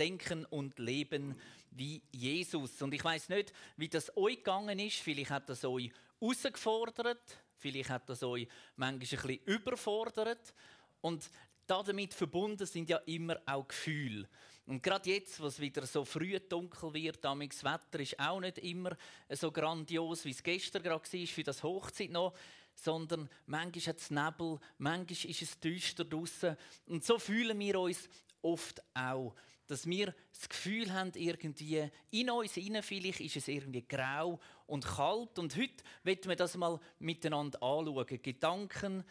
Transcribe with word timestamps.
denken 0.00 0.46
und 0.46 0.78
leben 0.78 1.38
wie 1.70 2.02
Jesus. 2.10 2.80
Und 2.82 2.94
ich 2.94 3.04
weiß 3.04 3.28
nicht, 3.28 3.52
wie 3.76 3.88
das 3.88 4.16
euch 4.16 4.38
gegangen 4.38 4.78
ist. 4.78 4.96
Vielleicht 4.96 5.30
hat 5.30 5.48
das 5.48 5.64
euch 5.64 5.92
herausgefordert, 6.18 7.38
vielleicht 7.58 7.90
hat 7.90 8.08
das 8.08 8.22
euch 8.22 8.48
manchmal 8.76 8.94
ein 8.94 8.98
bisschen 8.98 9.38
überfordert. 9.44 10.54
Und 11.02 11.30
damit 11.66 12.14
verbunden 12.14 12.66
sind 12.66 12.88
ja 12.88 12.96
immer 13.06 13.40
auch 13.46 13.68
Gefühle. 13.68 14.28
Und 14.66 14.82
gerade 14.82 15.10
jetzt, 15.10 15.40
was 15.40 15.60
wieder 15.60 15.86
so 15.86 16.04
früh 16.04 16.38
dunkel 16.38 16.94
wird, 16.94 17.24
das 17.24 17.64
Wetter 17.64 18.00
ist 18.00 18.18
auch 18.18 18.40
nicht 18.40 18.58
immer 18.58 18.96
so 19.28 19.50
grandios, 19.50 20.24
wie 20.24 20.30
es 20.30 20.42
gestern 20.42 20.82
gerade 20.82 21.02
war, 21.02 21.26
für 21.26 21.42
das 21.42 21.62
Hochzeit 21.62 22.10
noch, 22.10 22.34
sondern 22.74 23.28
manchmal 23.46 23.86
hat 23.86 23.98
es 24.00 24.10
Nebel, 24.10 24.58
manchmal 24.78 25.30
ist 25.30 25.42
es 25.42 25.58
düster 25.58 26.04
draußen. 26.04 26.56
Und 26.86 27.04
so 27.04 27.18
fühlen 27.18 27.58
wir 27.58 27.80
uns 27.80 28.08
oft 28.42 28.82
auch, 28.94 29.34
dass 29.70 29.86
wir 29.86 30.14
das 30.32 30.48
Gefühl 30.48 30.92
haben, 30.92 31.12
irgendwie 31.14 31.88
in 32.10 32.28
uns 32.30 32.56
innen 32.56 32.82
vielleicht 32.82 33.20
ist 33.20 33.36
es 33.36 33.46
irgendwie 33.46 33.86
grau 33.86 34.40
und 34.66 34.84
kalt. 34.84 35.38
Und 35.38 35.56
heute 35.56 35.84
wollen 36.02 36.18
wir 36.24 36.36
das 36.36 36.56
mal 36.56 36.80
miteinander 36.98 37.62
anschauen. 37.62 38.20
Gedanken, 38.20 39.04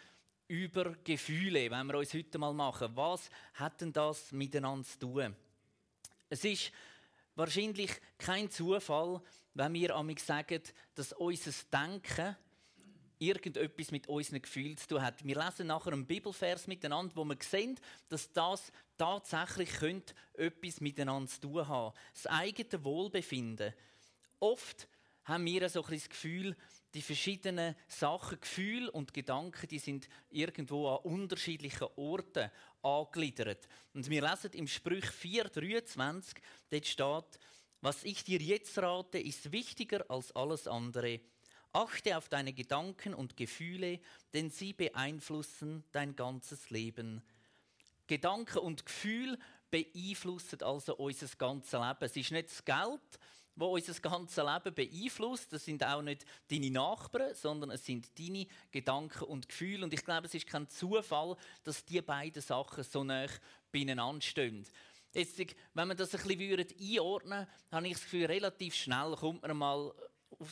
über 0.49 0.95
Gefühle, 1.03 1.71
wenn 1.71 1.87
wir 1.87 1.99
uns 1.99 2.13
heute 2.13 2.37
mal 2.39 2.53
machen. 2.53 2.89
Was 2.95 3.29
hat 3.53 3.79
denn 3.79 3.93
das 3.93 4.31
miteinander 4.33 4.85
zu 4.85 4.99
tun? 4.99 5.35
Es 6.27 6.43
ist 6.43 6.71
wahrscheinlich 7.35 7.91
kein 8.17 8.49
Zufall, 8.51 9.21
wenn 9.53 9.73
wir 9.73 9.95
amig 9.95 10.19
sagen, 10.19 10.61
dass 10.95 11.13
unser 11.13 11.51
Denken 11.71 12.35
irgendetwas 13.19 13.91
mit 13.91 14.07
unseren 14.07 14.41
Gefühlen 14.41 14.77
zu 14.77 14.87
tun 14.87 15.01
hat. 15.01 15.23
Wir 15.25 15.35
lesen 15.35 15.67
nachher 15.67 15.93
einen 15.93 16.07
Bibelvers 16.07 16.67
miteinander, 16.67 17.15
wo 17.15 17.25
wir 17.25 17.37
sehen, 17.41 17.79
dass 18.07 18.31
das 18.31 18.71
tatsächlich 18.97 19.69
etwas 20.33 20.81
miteinander 20.81 21.29
zu 21.29 21.41
tun 21.41 21.67
haben. 21.67 21.95
Das 22.13 22.27
eigene 22.27 22.83
Wohlbefinden. 22.83 23.73
Oft 24.39 24.87
haben 25.25 25.45
wir 25.45 25.69
so 25.69 25.83
ein 25.83 25.93
das 25.93 26.09
Gefühl, 26.09 26.55
die 26.93 27.01
verschiedenen 27.01 27.75
Sachen, 27.87 28.39
Gefühle 28.39 28.91
und 28.91 29.13
Gedanken, 29.13 29.67
die 29.67 29.79
sind 29.79 30.09
irgendwo 30.31 30.89
an 30.89 31.03
unterschiedlichen 31.03 31.87
Orten 31.97 32.49
angegliedert. 32.81 33.67
Und 33.93 34.09
wir 34.09 34.27
lesen 34.27 34.51
im 34.53 34.67
Sprüch 34.67 35.05
4,23, 35.05 36.37
dort 36.71 36.85
steht, 36.87 37.39
was 37.81 38.03
ich 38.03 38.23
dir 38.23 38.39
jetzt 38.39 38.77
rate, 38.79 39.19
ist 39.19 39.51
wichtiger 39.51 40.03
als 40.09 40.35
alles 40.35 40.67
andere. 40.67 41.19
Achte 41.71 42.17
auf 42.17 42.29
deine 42.29 42.53
Gedanken 42.53 43.13
und 43.13 43.37
Gefühle, 43.37 43.99
denn 44.33 44.49
sie 44.49 44.73
beeinflussen 44.73 45.83
dein 45.91 46.15
ganzes 46.15 46.69
Leben. 46.69 47.21
Gedanken 48.07 48.57
und 48.59 48.85
Gefühl 48.85 49.37
beeinflussen 49.69 50.63
also 50.63 50.95
unser 50.95 51.27
ganzes 51.37 51.73
Leben. 51.73 51.97
Es 52.01 52.15
ist 52.15 52.31
nicht 52.31 52.49
das 52.49 52.65
Geld, 52.65 53.19
wo 53.55 53.75
unser 53.75 53.93
ganzes 54.01 54.43
Leben 54.43 54.73
beeinflusst. 54.73 55.53
Das 55.53 55.65
sind 55.65 55.83
auch 55.83 56.01
nicht 56.01 56.25
deine 56.49 56.71
Nachbarn, 56.71 57.35
sondern 57.35 57.71
es 57.71 57.85
sind 57.85 58.17
deine 58.17 58.47
Gedanken 58.71 59.25
und 59.25 59.47
Gefühle. 59.47 59.83
Und 59.83 59.93
ich 59.93 60.03
glaube, 60.03 60.27
es 60.27 60.33
ist 60.33 60.47
kein 60.47 60.67
Zufall, 60.69 61.35
dass 61.63 61.85
die 61.85 62.01
beiden 62.01 62.41
Sachen 62.41 62.83
so 62.83 63.03
nah 63.03 63.27
beieinander 63.71 64.21
stehen. 64.21 64.65
Jetzt, 65.13 65.39
wenn 65.73 65.87
man 65.87 65.97
das 65.97 66.13
ein 66.15 66.21
bisschen 66.27 66.67
einordnen 66.79 67.39
würde, 67.39 67.51
habe 67.71 67.87
ich 67.87 67.93
das 67.93 68.03
Gefühl, 68.03 68.25
relativ 68.25 68.75
schnell 68.75 69.15
kommt 69.15 69.41
man 69.41 69.57
mal 69.57 69.93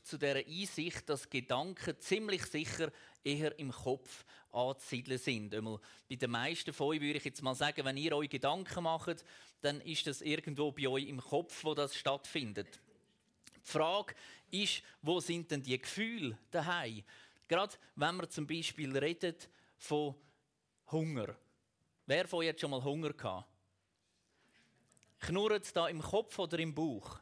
zu 0.04 0.18
der 0.18 0.46
Einsicht, 0.46 1.08
dass 1.10 1.30
Gedanken 1.30 2.00
ziemlich 2.00 2.46
sicher 2.46 2.92
eher 3.24 3.58
im 3.58 3.72
Kopf 3.72 4.26
anzusiedeln 4.52 5.18
sind. 5.18 5.56
Einmal 5.56 5.80
bei 6.10 6.16
den 6.16 6.32
meisten 6.32 6.74
von 6.74 6.88
euch 6.88 7.02
würde 7.02 7.18
ich 7.18 7.26
jetzt 7.26 7.42
mal 7.42 7.56
sagen, 7.56 7.86
wenn 7.86 7.98
ihr 7.98 8.16
euch 8.16 8.30
Gedanken 8.30 8.84
macht, 8.84 9.24
dann 9.62 9.82
ist 9.82 10.08
das 10.08 10.22
irgendwo 10.22 10.72
bei 10.72 10.88
euch 10.88 11.08
im 11.08 11.22
Kopf, 11.22 11.64
wo 11.64 11.74
das 11.74 11.96
stattfindet. 11.96 12.80
Die 13.56 13.72
Frage 13.72 14.14
ist, 14.52 14.84
wo 15.02 15.20
sind 15.20 15.52
denn 15.52 15.64
die 15.64 15.80
Gefühle 15.80 16.38
daheim? 16.52 17.04
Gerade 17.48 17.76
wenn 17.96 18.18
wir 18.18 18.30
zum 18.30 18.46
Beispiel 18.46 18.98
reden 18.98 19.36
von 19.78 20.16
Hunger. 20.92 21.36
Wer 22.06 22.28
von 22.28 22.40
euch 22.40 22.50
hat 22.50 22.60
schon 22.60 22.72
mal 22.72 22.84
Hunger 22.84 23.14
gehabt? 23.14 23.50
Knurrt 25.20 25.64
es 25.64 25.74
da 25.74 25.88
im 25.88 26.02
Kopf 26.02 26.38
oder 26.40 26.60
im 26.60 26.74
Bauch? 26.74 27.20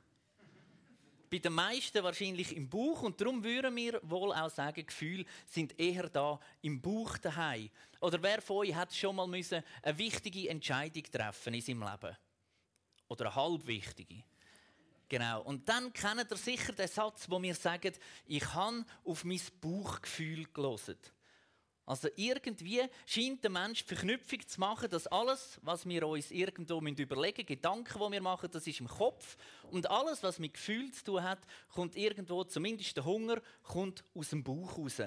Bei 1.29 1.39
den 1.39 1.53
meisten 1.53 2.03
wahrscheinlich 2.03 2.55
im 2.55 2.69
Bauch 2.69 3.01
und 3.01 3.19
darum 3.19 3.43
würden 3.43 3.75
wir 3.75 3.99
wohl 4.03 4.33
auch 4.33 4.49
sagen, 4.49 4.85
Gefühle 4.85 5.25
sind 5.45 5.79
eher 5.79 6.09
da 6.09 6.39
im 6.61 6.81
Bauch 6.81 7.17
daheim. 7.17 7.69
Oder 7.99 8.21
wer 8.21 8.41
von 8.41 8.57
euch 8.57 8.75
hat 8.75 8.93
schon 8.93 9.15
mal 9.15 9.27
müssen 9.27 9.63
eine 9.81 9.97
wichtige 9.97 10.49
Entscheidung 10.49 11.03
treffen 11.03 11.53
in 11.53 11.61
seinem 11.61 11.81
Leben? 11.81 12.17
Oder 13.07 13.25
eine 13.25 13.35
halb 13.35 13.65
wichtige? 13.65 14.23
Genau. 15.07 15.41
Und 15.43 15.67
dann 15.69 15.93
kennt 15.93 16.31
ihr 16.31 16.37
sicher 16.37 16.73
den 16.73 16.87
Satz, 16.87 17.29
wo 17.29 17.41
wir 17.41 17.55
sagen, 17.55 17.93
ich 18.27 18.53
habe 18.53 18.85
auf 19.03 19.23
mein 19.23 19.41
Bauchgefühl 19.61 20.45
gelesen. 20.53 20.97
Also 21.85 22.07
irgendwie 22.15 22.81
scheint 23.05 23.43
der 23.43 23.51
Mensch 23.51 23.83
Verknüpfung 23.83 24.47
zu 24.47 24.59
machen, 24.59 24.89
dass 24.89 25.05
alles, 25.05 25.59
was 25.61 25.87
wir 25.87 26.07
uns 26.07 26.31
irgendwo 26.31 26.79
überlegen 26.79 27.45
Gedanken, 27.45 27.99
die 27.99 28.11
wir 28.11 28.21
machen, 28.21 28.49
das 28.51 28.65
ist 28.65 28.79
im 28.79 28.87
Kopf. 28.87 29.37
Und 29.69 29.89
alles, 29.89 30.23
was 30.23 30.39
mit 30.39 30.53
Gefühl 30.53 30.91
zu 30.91 31.03
tun 31.03 31.23
hat, 31.23 31.39
kommt 31.69 31.95
irgendwo, 31.95 32.43
zumindest 32.43 32.97
der 32.97 33.05
Hunger, 33.05 33.39
kommt 33.61 34.03
aus 34.15 34.29
dem 34.29 34.43
Bauch 34.43 34.77
raus. 34.77 34.99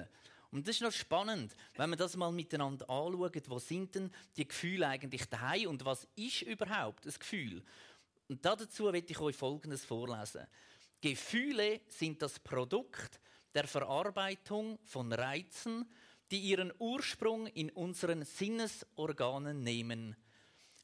Und 0.51 0.67
das 0.67 0.75
ist 0.75 0.81
noch 0.81 0.91
spannend, 0.91 1.55
wenn 1.75 1.89
wir 1.89 1.97
das 1.97 2.15
mal 2.15 2.31
miteinander 2.31 2.89
anschauen, 2.89 3.41
wo 3.47 3.59
sind 3.59 3.93
denn 3.93 4.11
die 4.35 4.47
Gefühle 4.47 4.87
eigentlich 4.87 5.25
daheim 5.25 5.67
und 5.67 5.85
was 5.85 6.07
ist 6.15 6.41
überhaupt 6.43 7.05
ein 7.05 7.13
Gefühl? 7.13 7.61
Und 8.29 8.43
dazu 8.45 8.85
werde 8.85 9.05
ich 9.07 9.19
euch 9.19 9.35
Folgendes 9.35 9.85
vorlesen. 9.85 10.47
Gefühle 11.01 11.81
sind 11.87 12.21
das 12.21 12.39
Produkt 12.39 13.19
der 13.53 13.67
Verarbeitung 13.67 14.79
von 14.85 15.11
Reizen, 15.11 15.85
die 16.31 16.39
ihren 16.39 16.73
Ursprung 16.79 17.47
in 17.47 17.69
unseren 17.71 18.23
Sinnesorganen 18.23 19.63
nehmen. 19.63 20.15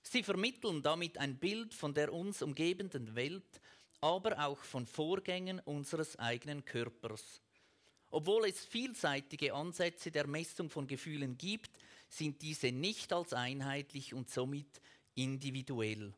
Sie 0.03 0.23
vermitteln 0.23 0.81
damit 0.81 1.17
ein 1.17 1.37
Bild 1.37 1.73
von 1.73 1.93
der 1.93 2.13
uns 2.13 2.41
umgebenden 2.41 3.15
Welt, 3.15 3.61
aber 4.01 4.45
auch 4.45 4.59
von 4.59 4.85
Vorgängen 4.85 5.59
unseres 5.59 6.17
eigenen 6.19 6.63
Körpers. 6.63 7.41
Obwohl 8.11 8.47
es 8.47 8.63
vielseitige 8.65 9.53
Ansätze 9.53 10.11
der 10.11 10.27
Messung 10.27 10.69
von 10.69 10.87
Gefühlen 10.87 11.37
gibt, 11.37 11.71
sind 12.07 12.41
diese 12.41 12.71
nicht 12.71 13.11
als 13.11 13.33
einheitlich 13.33 14.13
und 14.13 14.29
somit 14.29 14.81
individuell. 15.15 16.13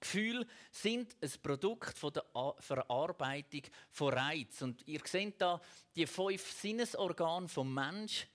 Gefühle 0.00 0.46
sind 0.70 1.16
ein 1.20 1.32
Produkt 1.42 2.02
der 2.02 2.24
Verarbeitung 2.60 3.62
von 3.90 4.12
Reiz. 4.12 4.62
Und 4.62 4.86
ihr 4.86 5.00
seht 5.04 5.40
da 5.40 5.60
die 5.96 6.06
fünf 6.06 6.50
Sinnesorgane 6.52 7.48
vom 7.48 7.72
Mensch: 7.72 8.26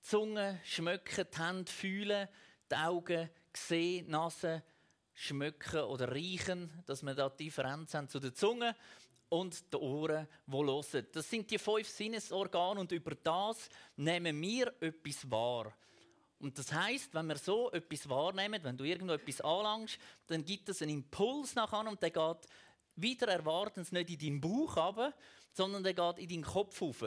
Zunge, 0.00 0.60
Schmecken, 0.64 1.26
die 1.32 1.38
Hände, 1.38 1.72
Fühlen, 1.72 2.28
die 2.70 2.74
Augen, 2.76 3.30
Sehen, 3.54 4.10
Nase, 4.10 4.62
Schmecken 5.14 5.80
oder 5.80 6.14
Riechen, 6.14 6.70
dass 6.86 7.02
wir 7.02 7.14
da 7.14 7.28
die 7.28 7.44
Differenz 7.44 7.94
haben 7.94 8.08
zu 8.08 8.20
der 8.20 8.34
Zunge 8.34 8.76
und 9.28 9.72
den 9.72 9.80
Ohren, 9.80 10.28
die 10.46 10.52
hören. 10.52 11.06
Das 11.12 11.28
sind 11.28 11.50
die 11.50 11.58
fünf 11.58 11.88
Sinnesorgane 11.88 12.80
und 12.80 12.92
über 12.92 13.14
das 13.14 13.68
nehmen 13.96 14.40
wir 14.40 14.72
etwas 14.80 15.30
wahr. 15.30 15.74
Und 16.40 16.56
das 16.58 16.72
heißt, 16.72 17.14
wenn 17.14 17.26
wir 17.26 17.36
so 17.36 17.70
etwas 17.72 18.08
wahrnehmen, 18.08 18.62
wenn 18.62 18.76
du 18.76 18.84
irgendwo 18.84 19.14
etwas 19.14 19.40
anlangst, 19.40 19.98
dann 20.28 20.44
gibt 20.44 20.68
es 20.68 20.82
einen 20.82 20.92
Impuls 20.92 21.54
nachher 21.54 21.88
und 21.88 22.00
der 22.00 22.10
geht 22.10 22.46
wieder 22.94 23.28
erwartens 23.28 23.92
nicht 23.92 24.10
in 24.10 24.18
deinen 24.18 24.40
Bauch 24.40 24.76
runter, 24.76 25.14
sondern 25.52 25.82
der 25.82 25.94
geht 25.94 26.18
in 26.18 26.28
deinen 26.28 26.44
Kopf 26.44 26.80
rauf. 26.80 27.04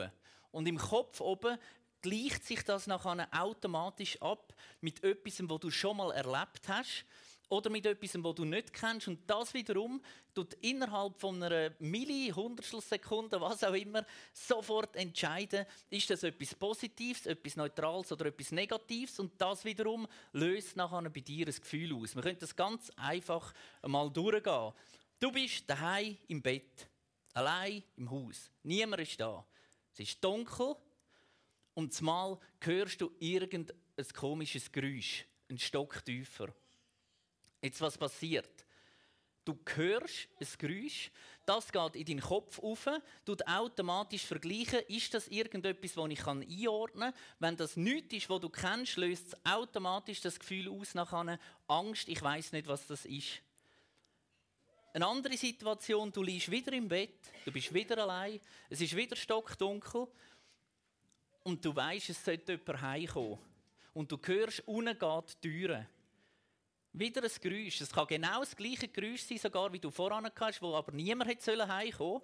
Und 0.50 0.66
im 0.66 0.76
Kopf 0.76 1.20
oben 1.20 1.58
gleicht 2.02 2.44
sich 2.44 2.62
das 2.64 2.86
nachher 2.86 3.28
automatisch 3.32 4.20
ab 4.20 4.54
mit 4.80 5.02
etwas, 5.02 5.40
was 5.48 5.60
du 5.60 5.70
schon 5.70 5.96
mal 5.96 6.12
erlebt 6.12 6.68
hast 6.68 7.06
oder 7.52 7.68
mit 7.68 7.84
etwas, 7.84 8.12
das 8.12 8.34
du 8.34 8.46
nicht 8.46 8.72
kennst. 8.72 9.08
Und 9.08 9.28
das 9.28 9.52
wiederum 9.52 10.00
tut 10.34 10.54
innerhalb 10.62 11.20
von 11.20 11.42
einer 11.42 11.74
Milli, 11.80 12.32
Hundertstelsekunde, 12.34 13.38
was 13.42 13.62
auch 13.62 13.74
immer, 13.74 14.06
sofort 14.32 14.96
entscheiden, 14.96 15.66
ist 15.90 16.08
das 16.08 16.22
etwas 16.22 16.54
Positives, 16.54 17.26
etwas 17.26 17.56
Neutrales 17.56 18.10
oder 18.10 18.26
etwas 18.26 18.52
Negatives. 18.52 19.20
Und 19.20 19.38
das 19.38 19.66
wiederum 19.66 20.08
löst 20.32 20.76
nachher 20.76 21.02
bei 21.10 21.20
dir 21.20 21.46
ein 21.46 21.54
Gefühl 21.54 21.94
aus. 21.94 22.16
Wir 22.16 22.22
können 22.22 22.38
das 22.40 22.56
ganz 22.56 22.90
einfach 22.96 23.52
mal 23.86 24.08
durchgehen. 24.08 24.72
Du 25.20 25.30
bist 25.30 25.68
daheim 25.68 26.16
im 26.28 26.40
Bett, 26.40 26.88
allein 27.34 27.82
im 27.96 28.10
Haus. 28.10 28.50
Niemand 28.62 29.02
ist 29.02 29.20
da. 29.20 29.44
Es 29.92 30.00
ist 30.00 30.24
dunkel 30.24 30.74
und 31.74 31.92
zumal 31.92 32.38
hörst 32.60 32.98
du 33.02 33.12
irgendein 33.20 33.76
komisches 34.14 34.72
Geräusch, 34.72 35.26
ein 35.50 35.58
Stock 35.58 36.02
tiefer. 36.02 36.54
Jetzt, 37.62 37.80
was 37.80 37.96
passiert? 37.96 38.50
Du 39.44 39.58
hörst 39.74 40.28
ein 40.40 40.46
Geräusch, 40.58 41.10
das 41.46 41.72
geht 41.72 41.96
in 41.96 42.04
deinen 42.04 42.20
Kopf 42.20 42.60
auf, 42.60 42.88
du 43.24 43.34
automatisch 43.46 44.24
vergleichen, 44.24 44.80
ist 44.88 45.14
das 45.14 45.26
irgendetwas, 45.28 45.94
das 45.94 46.10
ich 46.10 46.26
einordnen 46.26 47.12
kann. 47.12 47.20
Wenn 47.40 47.56
das 47.56 47.76
nichts 47.76 48.14
ist, 48.14 48.30
was 48.30 48.40
du 48.40 48.48
kennst, 48.48 48.96
löst 48.96 49.28
es 49.28 49.46
automatisch 49.46 50.20
das 50.20 50.38
Gefühl 50.38 50.68
aus 50.68 50.94
nach 50.94 51.12
einer 51.12 51.40
Angst, 51.66 52.08
ich 52.08 52.22
weiß 52.22 52.52
nicht, 52.52 52.68
was 52.68 52.86
das 52.86 53.04
ist. 53.04 53.42
Eine 54.92 55.06
andere 55.06 55.36
Situation, 55.36 56.12
du 56.12 56.22
liegst 56.22 56.50
wieder 56.50 56.72
im 56.72 56.86
Bett, 56.86 57.18
du 57.44 57.50
bist 57.50 57.72
wieder 57.72 57.98
allein, 57.98 58.40
es 58.68 58.80
ist 58.80 58.94
wieder 58.94 59.16
stockdunkel 59.16 60.06
und 61.42 61.64
du 61.64 61.74
weißt, 61.74 62.10
es 62.10 62.24
sollte 62.24 62.52
jemand 62.52 62.82
heimkommen. 62.82 63.38
Und 63.94 64.12
du 64.12 64.18
hörst, 64.22 64.62
unten 64.66 64.98
geht 64.98 65.36
die 65.42 65.48
Türe. 65.48 65.88
Wieder 66.94 67.22
ein 67.22 67.30
Geräusch. 67.40 67.80
Es 67.80 67.90
kann 67.90 68.06
genau 68.06 68.40
das 68.40 68.54
gleiche 68.54 68.86
Geräusch 68.88 69.22
sein, 69.22 69.38
sogar 69.38 69.72
wie 69.72 69.78
du 69.78 69.90
voran 69.90 70.30
hast, 70.38 70.60
wo 70.60 70.74
aber 70.74 70.92
niemand 70.92 71.30
hätte 71.30 71.66
heimkommen 71.66 72.20
sollen. 72.20 72.22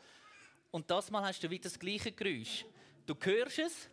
Und 0.71 0.91
das 0.91 1.11
Mal 1.11 1.23
hast 1.23 1.43
du 1.43 1.49
wieder 1.49 1.63
das 1.63 1.79
gleiche 1.79 2.13
Geräusch. 2.13 2.67
Du 3.07 3.15
hörst 3.19 3.59
es, 3.59 3.89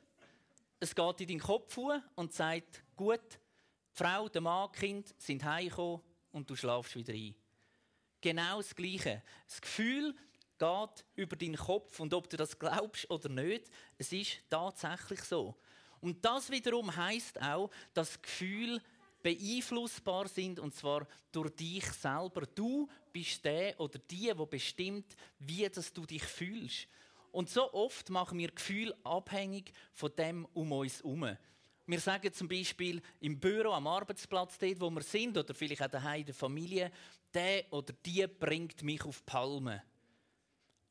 es 0.81 0.93
geht 0.93 1.21
in 1.21 1.27
deinen 1.29 1.39
Kopf 1.39 1.79
und 2.15 2.33
sagt, 2.33 2.83
gut, 2.97 3.21
die 3.31 4.03
Frau, 4.03 4.27
der 4.27 4.41
Mann, 4.41 4.69
die 4.73 4.79
Kind 4.79 5.15
sind 5.17 5.45
heimgekommen 5.45 6.01
und 6.33 6.49
du 6.49 6.55
schlafst 6.57 6.95
wieder 6.97 7.13
ein. 7.13 7.33
Genau 8.19 8.57
das 8.57 8.75
Gleiche. 8.75 9.23
Das 9.47 9.61
Gefühl 9.61 10.13
geht 10.57 11.05
über 11.15 11.35
deinen 11.37 11.55
Kopf 11.55 12.01
und 12.01 12.13
ob 12.13 12.29
du 12.29 12.35
das 12.35 12.59
glaubst 12.59 13.09
oder 13.09 13.29
nicht, 13.29 13.69
es 13.97 14.11
ist 14.11 14.39
tatsächlich 14.49 15.21
so. 15.21 15.55
Und 16.01 16.23
das 16.25 16.51
wiederum 16.51 16.93
heißt 16.93 17.41
auch, 17.41 17.71
dass 17.93 18.21
Gefühle 18.21 18.81
beeinflussbar 19.25 20.27
sind 20.27 20.59
und 20.59 20.75
zwar 20.75 21.07
durch 21.31 21.49
dich 21.55 21.83
selber. 21.85 22.45
Du 22.53 22.87
bist 23.11 23.43
der 23.43 23.79
oder 23.79 23.97
die, 23.97 24.31
wo 24.35 24.45
bestimmt, 24.45 25.15
wie 25.39 25.67
das 25.67 25.91
du 25.91 26.05
dich 26.05 26.21
fühlst. 26.21 26.87
Und 27.31 27.49
so 27.49 27.73
oft 27.73 28.11
machen 28.11 28.37
wir 28.37 28.51
Gefühl 28.51 28.93
abhängig 29.03 29.73
von 29.93 30.15
dem 30.15 30.45
um 30.53 30.71
uns 30.73 30.99
herum. 30.99 31.35
Wir 31.87 31.99
sagen 31.99 32.31
zum 32.33 32.47
Beispiel 32.47 33.01
im 33.19 33.39
Büro, 33.39 33.71
am 33.71 33.87
Arbeitsplatz, 33.87 34.59
dort, 34.59 34.79
wo 34.79 34.91
wir 34.91 35.01
sind, 35.01 35.35
oder 35.35 35.55
vielleicht 35.55 35.81
auch 35.81 35.87
daheim 35.87 36.19
in 36.19 36.25
der 36.27 36.35
Familie, 36.35 36.91
der 37.33 37.65
oder 37.71 37.93
die 38.05 38.27
bringt 38.27 38.83
mich 38.83 39.03
auf 39.05 39.17
die 39.21 39.25
Palme. 39.25 39.81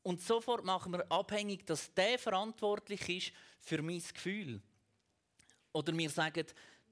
Und 0.03 0.21
sofort 0.21 0.65
machen 0.65 0.91
wir 0.91 1.09
abhängig, 1.09 1.65
dass 1.65 1.93
der 1.93 2.19
verantwortlich 2.19 3.07
ist 3.07 3.31
für 3.61 3.81
mein 3.81 4.03
Gefühl. 4.13 4.61
Oder 5.71 5.97
wir 5.97 6.09
sagen, 6.09 6.45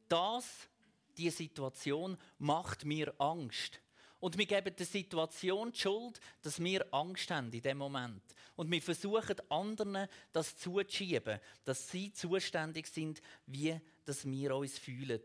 das, 0.07 0.69
die 1.17 1.29
Situation 1.29 2.17
macht 2.37 2.85
mir 2.85 3.13
Angst. 3.19 3.79
Und 4.19 4.37
wir 4.37 4.45
geben 4.45 4.73
der 4.73 4.85
Situation 4.85 5.73
die 5.73 5.79
Schuld, 5.79 6.19
dass 6.41 6.63
wir 6.63 6.85
Angst 6.93 7.29
haben 7.29 7.51
in 7.51 7.61
dem 7.61 7.77
Moment. 7.77 8.23
Und 8.55 8.71
wir 8.71 8.81
versuchen 8.81 9.35
anderen 9.49 10.07
das 10.31 10.55
zuzuschieben, 10.55 11.39
dass 11.65 11.89
sie 11.89 12.13
zuständig 12.13 12.87
sind, 12.87 13.21
wie 13.47 13.79
dass 14.05 14.25
wir 14.25 14.55
uns 14.55 14.77
fühlen. 14.77 15.21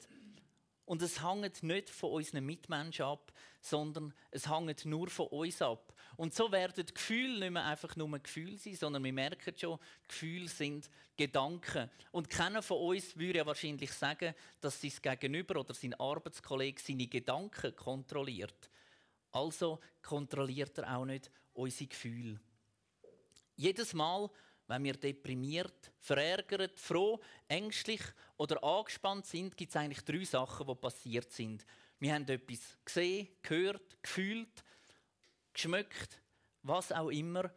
Und 0.84 1.02
es 1.02 1.22
hängt 1.22 1.62
nicht 1.62 1.90
von 1.90 2.12
unseren 2.12 2.46
Mitmenschen 2.46 3.04
ab, 3.04 3.32
sondern 3.60 4.14
es 4.30 4.48
hängt 4.48 4.84
nur 4.86 5.08
von 5.08 5.26
uns 5.28 5.60
ab. 5.60 5.94
Und 6.18 6.34
so 6.34 6.50
werden 6.50 6.84
Gefühle 6.84 7.38
nicht 7.38 7.52
mehr 7.52 7.64
einfach 7.64 7.94
nur 7.94 8.18
Gefühle 8.18 8.58
sein, 8.58 8.74
sondern 8.74 9.04
wir 9.04 9.12
merken 9.12 9.54
schon, 9.56 9.78
Gefühle 10.08 10.48
sind 10.48 10.90
Gedanken. 11.16 11.88
Und 12.10 12.28
keiner 12.28 12.60
von 12.60 12.78
uns 12.78 13.16
würde 13.16 13.38
ja 13.38 13.46
wahrscheinlich 13.46 13.92
sagen, 13.92 14.34
dass 14.60 14.80
sein 14.80 14.90
Gegenüber 15.00 15.60
oder 15.60 15.72
sein 15.74 15.94
Arbeitskollege 15.94 16.82
seine 16.82 17.06
Gedanken 17.06 17.74
kontrolliert. 17.76 18.68
Also 19.30 19.78
kontrolliert 20.02 20.76
er 20.78 20.96
auch 20.96 21.04
nicht 21.04 21.30
unsere 21.54 21.86
Gefühle. 21.86 22.40
Jedes 23.54 23.94
Mal, 23.94 24.28
wenn 24.66 24.82
wir 24.82 24.94
deprimiert, 24.94 25.92
verärgert, 26.00 26.80
froh, 26.80 27.20
ängstlich 27.46 28.02
oder 28.38 28.64
angespannt 28.64 29.24
sind, 29.24 29.56
gibt 29.56 29.70
es 29.70 29.76
eigentlich 29.76 30.04
drei 30.04 30.24
Sachen, 30.24 30.66
die 30.66 30.74
passiert 30.74 31.30
sind. 31.30 31.64
Wir 32.00 32.12
haben 32.12 32.26
etwas 32.26 32.76
gesehen, 32.84 33.28
gehört, 33.40 34.02
gefühlt, 34.02 34.64
geschmeckt, 35.58 36.20
was 36.62 36.92
auch 36.92 37.10
immer. 37.10 37.50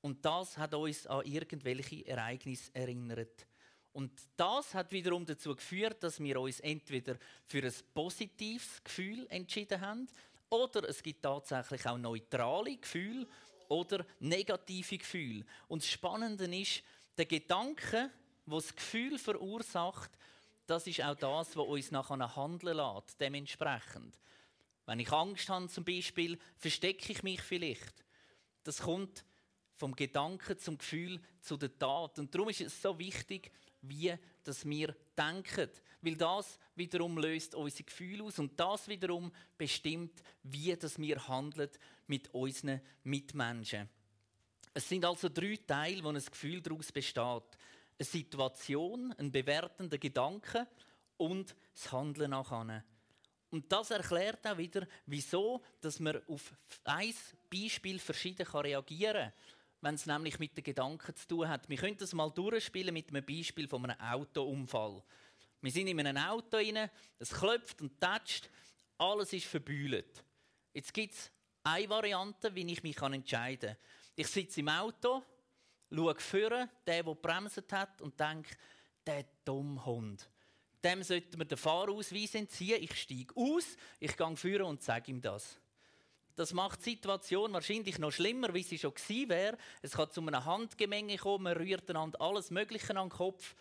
Und 0.00 0.24
das 0.24 0.58
hat 0.58 0.74
uns 0.74 1.06
an 1.06 1.24
irgendwelche 1.24 2.06
Ereignisse 2.06 2.74
erinnert. 2.74 3.46
Und 3.92 4.10
das 4.36 4.74
hat 4.74 4.90
wiederum 4.90 5.24
dazu 5.26 5.54
geführt, 5.54 6.02
dass 6.02 6.18
wir 6.18 6.40
uns 6.40 6.60
entweder 6.60 7.16
für 7.46 7.62
ein 7.62 7.74
positives 7.94 8.82
Gefühl 8.82 9.26
entschieden 9.28 9.80
haben, 9.80 10.08
oder 10.48 10.86
es 10.88 11.02
gibt 11.02 11.22
tatsächlich 11.22 11.86
auch 11.86 11.96
neutrale 11.96 12.76
Gefühle 12.76 13.26
oder 13.68 14.04
negative 14.20 14.98
Gefühle. 14.98 15.46
Und 15.68 15.82
das 15.82 15.90
Spannende 15.90 16.44
ist, 16.54 16.82
der 17.16 17.24
Gedanke, 17.24 18.10
wo 18.44 18.56
das 18.56 18.74
Gefühl 18.74 19.18
verursacht, 19.18 20.10
das 20.66 20.86
ist 20.86 21.02
auch 21.02 21.14
das, 21.14 21.56
was 21.56 21.66
uns 21.66 21.90
nachher 21.90 22.36
handeln 22.36 22.76
lässt, 22.76 23.18
dementsprechend. 23.20 24.18
Wenn 24.86 25.00
ich 25.00 25.12
Angst 25.12 25.48
habe 25.48 25.68
zum 25.68 25.84
Beispiel, 25.84 26.38
verstecke 26.56 27.12
ich 27.12 27.22
mich 27.22 27.40
vielleicht. 27.40 28.04
Das 28.64 28.82
kommt 28.82 29.24
vom 29.76 29.94
Gedanken 29.94 30.58
zum 30.58 30.78
Gefühl 30.78 31.20
zu 31.40 31.56
der 31.56 31.76
Tat. 31.78 32.18
Und 32.18 32.34
darum 32.34 32.48
ist 32.48 32.60
es 32.60 32.80
so 32.80 32.98
wichtig, 32.98 33.52
wie 33.82 34.14
dass 34.44 34.64
wir 34.64 34.96
denken. 35.16 35.70
Weil 36.00 36.16
das 36.16 36.58
wiederum 36.74 37.18
löst 37.18 37.54
unsere 37.54 37.84
Gefühle 37.84 38.24
aus 38.24 38.38
und 38.38 38.58
das 38.58 38.88
wiederum 38.88 39.32
bestimmt, 39.56 40.22
wie 40.42 40.74
dass 40.76 40.98
wir 40.98 41.28
handeln 41.28 41.70
mit 42.06 42.32
unseren 42.34 42.80
Mitmenschen. 43.04 43.88
Es 44.74 44.88
sind 44.88 45.04
also 45.04 45.28
drei 45.28 45.58
Teile, 45.66 46.02
wo 46.02 46.08
ein 46.08 46.14
Gefühl 46.16 46.60
daraus 46.60 46.90
besteht. 46.90 47.16
Eine 47.98 48.06
Situation, 48.06 49.12
ein 49.18 49.30
bewertender 49.30 49.98
Gedanke 49.98 50.66
und 51.18 51.54
das 51.74 51.92
Handeln 51.92 52.30
nachher. 52.30 52.84
Und 53.52 53.70
das 53.70 53.92
erklärt 53.92 54.44
auch 54.46 54.58
wieder, 54.58 54.88
wieso 55.06 55.62
dass 55.80 56.00
man 56.00 56.20
auf 56.26 56.52
ein 56.82 57.14
Beispiel 57.48 58.00
verschieden 58.00 58.46
reagieren 58.46 59.30
kann 59.30 59.32
wenn 59.82 59.96
es 59.96 60.06
nämlich 60.06 60.38
mit 60.38 60.56
den 60.56 60.64
Gedanken 60.64 61.14
zu 61.14 61.26
tun 61.26 61.48
hat. 61.48 61.68
Wir 61.68 61.76
können 61.76 61.96
das 61.96 62.14
mal 62.14 62.30
durchspielen 62.30 62.94
mit 62.94 63.08
einem 63.08 63.26
Beispiel 63.26 63.68
von 63.68 63.84
einem 63.84 64.00
Autounfall. 64.00 65.02
Wir 65.60 65.72
sind 65.72 65.88
in 65.88 65.98
einem 65.98 66.22
Auto 66.22 66.56
rein, 66.56 66.88
es 67.18 67.30
klopft 67.30 67.82
und 67.82 68.00
tätscht, 68.00 68.48
alles 68.96 69.32
ist 69.32 69.46
verbühlt. 69.46 70.24
Jetzt 70.72 70.94
gibt 70.94 71.14
es 71.14 71.30
eine 71.64 71.88
Variante, 71.88 72.54
wie 72.54 72.72
ich 72.72 72.82
mich 72.82 73.00
entscheiden 73.02 73.70
kann. 73.70 73.76
Ich 74.14 74.28
sitze 74.28 74.60
im 74.60 74.68
Auto, 74.68 75.22
schaue 75.90 76.14
vorne, 76.18 76.70
der, 76.86 77.02
der 77.02 77.14
bremset 77.14 77.72
hat, 77.72 78.00
und 78.02 78.18
denke, 78.18 78.56
der 79.04 79.24
dumme 79.44 79.84
Hund. 79.84 80.28
Dem 80.82 81.02
sollten 81.02 81.38
wir 81.38 81.44
den 81.44 81.58
Fahrausweis 81.58 82.34
entziehen. 82.34 82.82
Ich 82.82 82.94
steige 82.96 83.36
aus, 83.36 83.76
ich 84.00 84.16
gehe 84.16 84.36
vorne 84.36 84.64
und 84.64 84.82
sage 84.82 85.10
ihm 85.10 85.20
das. 85.20 85.58
Das 86.34 86.52
macht 86.52 86.80
die 86.80 86.90
Situation 86.90 87.52
wahrscheinlich 87.52 87.98
noch 87.98 88.10
schlimmer, 88.10 88.54
wie 88.54 88.62
sie 88.62 88.78
schon 88.78 88.94
gewesen 88.94 89.28
wäre. 89.28 89.58
Es 89.82 89.92
kann 89.92 90.10
zu 90.10 90.20
einem 90.20 90.44
Handgemenge 90.44 91.18
kommen, 91.18 91.44
man 91.44 91.56
rührt 91.56 91.88
einander 91.90 92.20
alles 92.20 92.50
Mögliche 92.50 92.90
an 92.90 93.08
den 93.08 93.10
Kopf. 93.10 93.54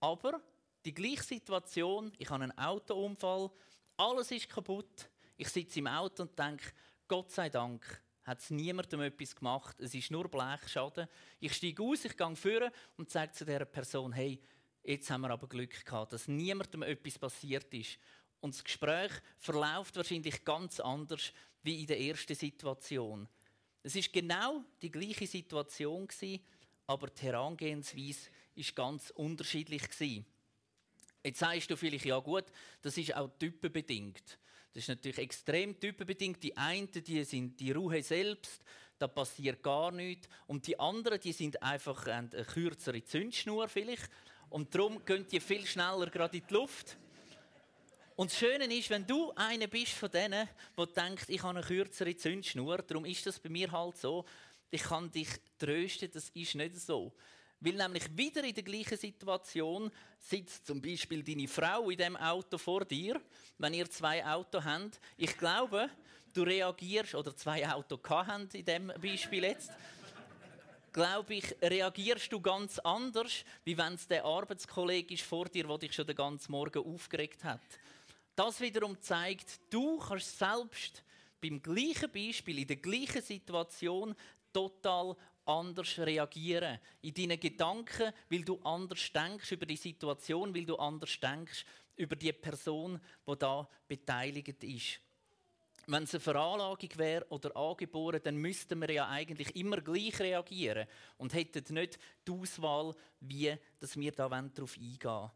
Aber 0.00 0.40
die 0.84 0.94
gleiche 0.94 1.22
Situation, 1.22 2.12
ich 2.18 2.28
habe 2.30 2.44
einen 2.44 2.58
Autounfall, 2.58 3.50
alles 3.96 4.30
ist 4.32 4.48
kaputt. 4.48 5.08
Ich 5.36 5.48
sitze 5.48 5.78
im 5.78 5.86
Auto 5.86 6.24
und 6.24 6.38
denke, 6.38 6.72
Gott 7.06 7.30
sei 7.30 7.48
Dank 7.48 8.02
hat 8.24 8.40
es 8.40 8.50
niemandem 8.50 9.00
etwas 9.00 9.34
gemacht. 9.34 9.80
Es 9.80 9.94
ist 9.94 10.10
nur 10.10 10.28
Blechschaden. 10.28 11.08
Ich 11.40 11.54
steige 11.54 11.82
aus, 11.82 12.04
ich 12.04 12.16
gehe 12.16 12.36
führen 12.36 12.72
und 12.96 13.08
sage 13.08 13.32
zu 13.32 13.44
der 13.44 13.64
Person, 13.64 14.12
hey, 14.12 14.40
jetzt 14.82 15.10
haben 15.10 15.22
wir 15.22 15.30
aber 15.30 15.48
Glück 15.48 15.84
gehabt, 15.84 16.12
dass 16.12 16.28
niemandem 16.28 16.82
etwas 16.82 17.18
passiert 17.18 17.72
ist. 17.74 17.98
Und 18.40 18.54
das 18.54 18.64
Gespräch 18.64 19.12
verläuft 19.38 19.96
wahrscheinlich 19.96 20.44
ganz 20.44 20.80
anders 20.80 21.32
wie 21.62 21.80
in 21.80 21.86
der 21.86 22.00
ersten 22.00 22.34
Situation. 22.34 23.28
Es 23.82 23.96
ist 23.96 24.12
genau 24.12 24.64
die 24.82 24.90
gleiche 24.90 25.26
Situation 25.26 26.08
aber 26.86 27.08
die 27.08 27.22
Herangehensweise 27.22 28.30
ist 28.54 28.74
ganz 28.74 29.10
unterschiedlich. 29.10 29.82
Jetzt 31.22 31.38
sagst 31.38 31.70
du 31.70 31.76
vielleicht, 31.76 32.06
ja 32.06 32.18
gut, 32.18 32.44
das 32.80 32.96
ist 32.96 33.14
auch 33.14 33.28
typenbedingt. 33.38 34.38
Das 34.72 34.84
ist 34.84 34.88
natürlich 34.88 35.18
extrem 35.18 35.78
typenbedingt. 35.78 36.42
Die 36.42 36.56
einen, 36.56 36.90
die 36.90 37.24
sind 37.24 37.60
die 37.60 37.72
Ruhe 37.72 38.02
selbst, 38.02 38.62
da 38.98 39.06
passiert 39.06 39.62
gar 39.62 39.90
nichts. 39.90 40.28
Und 40.46 40.66
die 40.66 40.78
anderen, 40.78 41.20
die 41.20 41.32
sind 41.32 41.62
einfach 41.62 42.06
eine 42.06 42.28
kürzere 42.28 43.04
Zündschnur 43.04 43.68
vielleicht. 43.68 44.08
Und 44.50 44.74
darum 44.74 45.04
gehen 45.04 45.26
die 45.30 45.40
viel 45.40 45.66
schneller 45.66 46.08
gerade 46.10 46.38
in 46.38 46.44
die 46.48 46.54
Luft. 46.54 46.96
Und 48.16 48.30
das 48.30 48.38
Schöne 48.38 48.64
ist, 48.64 48.90
wenn 48.90 49.06
du 49.06 49.32
einer 49.36 49.68
bist 49.68 49.92
von 49.92 50.10
denen, 50.10 50.48
der 50.76 50.86
denkt, 50.86 51.28
ich 51.28 51.42
habe 51.42 51.58
eine 51.58 51.66
kürzere 51.66 52.16
Zündschnur, 52.16 52.78
darum 52.78 53.04
ist 53.04 53.24
das 53.26 53.38
bei 53.38 53.48
mir 53.48 53.70
halt 53.70 53.96
so, 53.96 54.24
ich 54.70 54.82
kann 54.82 55.10
dich 55.10 55.28
trösten, 55.58 56.10
das 56.12 56.30
ist 56.30 56.54
nicht 56.54 56.76
so. 56.76 57.12
Weil 57.60 57.74
nämlich 57.74 58.04
wieder 58.16 58.42
in 58.44 58.54
der 58.54 58.62
gleichen 58.62 58.98
Situation 58.98 59.90
sitzt 60.18 60.66
zum 60.66 60.80
Beispiel 60.80 61.22
deine 61.22 61.48
Frau 61.48 61.90
in 61.90 61.98
dem 61.98 62.16
Auto 62.16 62.58
vor 62.58 62.84
dir, 62.84 63.20
wenn 63.58 63.74
ihr 63.74 63.90
zwei 63.90 64.24
Autos 64.24 64.64
habt. 64.64 65.00
Ich 65.16 65.36
glaube, 65.36 65.90
du 66.32 66.42
reagierst, 66.42 67.14
oder 67.14 67.34
zwei 67.36 67.68
Autos 67.68 68.00
haben 68.08 68.48
in 68.52 68.64
dem 68.64 68.92
Beispiel 69.00 69.44
jetzt, 69.44 69.70
glaube 70.92 71.34
ich, 71.34 71.54
reagierst 71.62 72.32
du 72.32 72.40
ganz 72.40 72.78
anders, 72.78 73.44
wie 73.64 73.76
wenn 73.76 73.94
es 73.94 74.06
der 74.06 74.24
Arbeitskollege 74.24 75.14
ist 75.14 75.24
vor 75.24 75.46
dir, 75.46 75.66
der 75.66 75.78
dich 75.78 75.94
schon 75.94 76.06
den 76.06 76.16
ganzen 76.16 76.52
Morgen 76.52 76.84
aufgeregt 76.84 77.44
hat. 77.44 77.60
Das 78.34 78.60
wiederum 78.60 79.00
zeigt, 79.00 79.60
du 79.70 79.98
kannst 79.98 80.38
selbst 80.38 81.02
beim 81.40 81.60
gleichen 81.62 82.10
Beispiel, 82.10 82.58
in 82.58 82.66
der 82.66 82.76
gleichen 82.76 83.22
Situation 83.22 84.14
total 84.52 85.16
anders 85.44 85.98
reagieren. 85.98 86.78
In 87.02 87.14
deinen 87.14 87.40
Gedanken, 87.40 88.12
weil 88.28 88.42
du 88.42 88.60
anders 88.62 89.10
denkst 89.12 89.52
über 89.52 89.66
die 89.66 89.76
Situation, 89.76 90.54
weil 90.54 90.66
du 90.66 90.76
anders 90.76 91.18
denkst 91.20 91.64
über 91.96 92.14
die 92.14 92.32
Person, 92.32 93.00
die 93.26 93.36
da 93.38 93.68
beteiligt 93.86 94.62
ist. 94.62 95.00
Wenn 95.90 96.02
es 96.02 96.12
eine 96.12 96.20
Veranlagung 96.20 96.90
wäre 96.96 97.24
oder 97.30 97.56
angeboren, 97.56 98.20
dann 98.22 98.36
müssten 98.36 98.78
wir 98.78 98.90
ja 98.90 99.08
eigentlich 99.08 99.56
immer 99.56 99.80
gleich 99.80 100.20
reagieren 100.20 100.86
und 101.16 101.32
hätten 101.32 101.72
nicht 101.72 101.98
die 102.26 102.32
Auswahl, 102.32 102.94
wie 103.20 103.56
dass 103.80 103.96
wir 103.96 104.12
darauf 104.12 104.76
eingehen 104.76 104.98
wollen. 105.02 105.30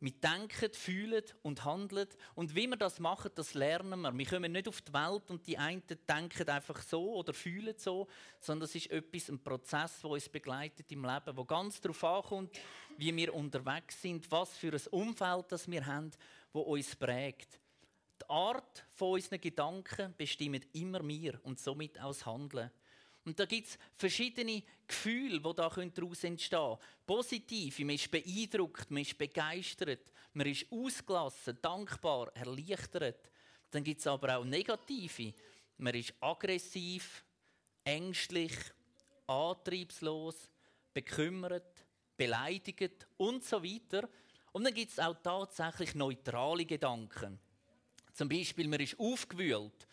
Wir 0.00 0.12
denken, 0.12 0.72
fühlen 0.72 1.22
und 1.42 1.64
handeln. 1.64 2.08
Und 2.34 2.56
wie 2.56 2.66
wir 2.66 2.76
das 2.76 2.98
machen, 2.98 3.30
das 3.34 3.54
lernen 3.54 4.00
wir. 4.00 4.16
Wir 4.16 4.26
kommen 4.26 4.50
nicht 4.50 4.66
auf 4.66 4.80
die 4.80 4.92
Welt 4.94 5.30
und 5.30 5.46
die 5.46 5.58
einen 5.58 5.82
denken 6.08 6.48
einfach 6.48 6.82
so 6.82 7.14
oder 7.14 7.32
fühlen 7.32 7.74
so, 7.76 8.08
sondern 8.40 8.64
es 8.64 8.74
ist 8.74 8.90
etwas, 8.90 9.28
ein 9.28 9.42
Prozess, 9.42 10.00
der 10.00 10.10
uns 10.10 10.28
begleitet 10.28 10.90
im 10.90 11.04
Leben, 11.04 11.36
wo 11.36 11.44
ganz 11.44 11.80
darauf 11.80 12.02
ankommt, 12.02 12.58
wie 12.96 13.14
wir 13.14 13.32
unterwegs 13.32 14.02
sind, 14.02 14.28
was 14.32 14.56
für 14.56 14.72
ein 14.72 14.86
Umfeld 14.90 15.52
das 15.52 15.70
wir 15.70 15.86
haben, 15.86 16.10
wo 16.52 16.62
uns 16.62 16.96
prägt. 16.96 17.59
Die 18.20 18.28
Art 18.28 18.84
von 18.90 19.12
unseren 19.12 19.40
Gedanken 19.40 20.14
bestimmt 20.16 20.66
immer 20.74 21.06
wir 21.06 21.40
und 21.44 21.58
somit 21.58 21.98
auch 21.98 22.08
das 22.08 22.26
Handeln. 22.26 22.70
Und 23.24 23.38
da 23.38 23.44
gibt 23.44 23.68
es 23.68 23.78
verschiedene 23.96 24.62
Gefühle, 24.86 25.40
die 25.40 25.54
daraus 25.54 26.24
entstehen 26.24 26.58
können. 26.58 26.78
Positiv, 27.06 27.78
man 27.80 27.90
ist 27.90 28.10
beeindruckt, 28.10 28.90
man 28.90 29.02
ist 29.02 29.18
begeistert, 29.18 30.12
man 30.32 30.46
ist 30.46 30.66
ausgelassen, 30.70 31.58
dankbar, 31.60 32.34
erleichtert. 32.34 33.30
Dann 33.70 33.84
gibt 33.84 34.00
es 34.00 34.06
aber 34.06 34.36
auch 34.36 34.44
negative. 34.44 35.34
Man 35.78 35.94
ist 35.94 36.14
aggressiv, 36.20 37.24
ängstlich, 37.84 38.52
antriebslos, 39.26 40.50
bekümmert, 40.92 41.84
beleidigt 42.16 43.06
und 43.16 43.44
so 43.44 43.62
weiter. 43.62 44.08
Und 44.52 44.64
dann 44.64 44.74
gibt 44.74 44.92
es 44.92 44.98
auch 44.98 45.16
tatsächlich 45.22 45.94
neutrale 45.94 46.64
Gedanken. 46.64 47.38
Zum 48.12 48.28
Beispiel, 48.28 48.68
man 48.68 48.80
ist 48.80 48.98
aufgewühlt 48.98 49.86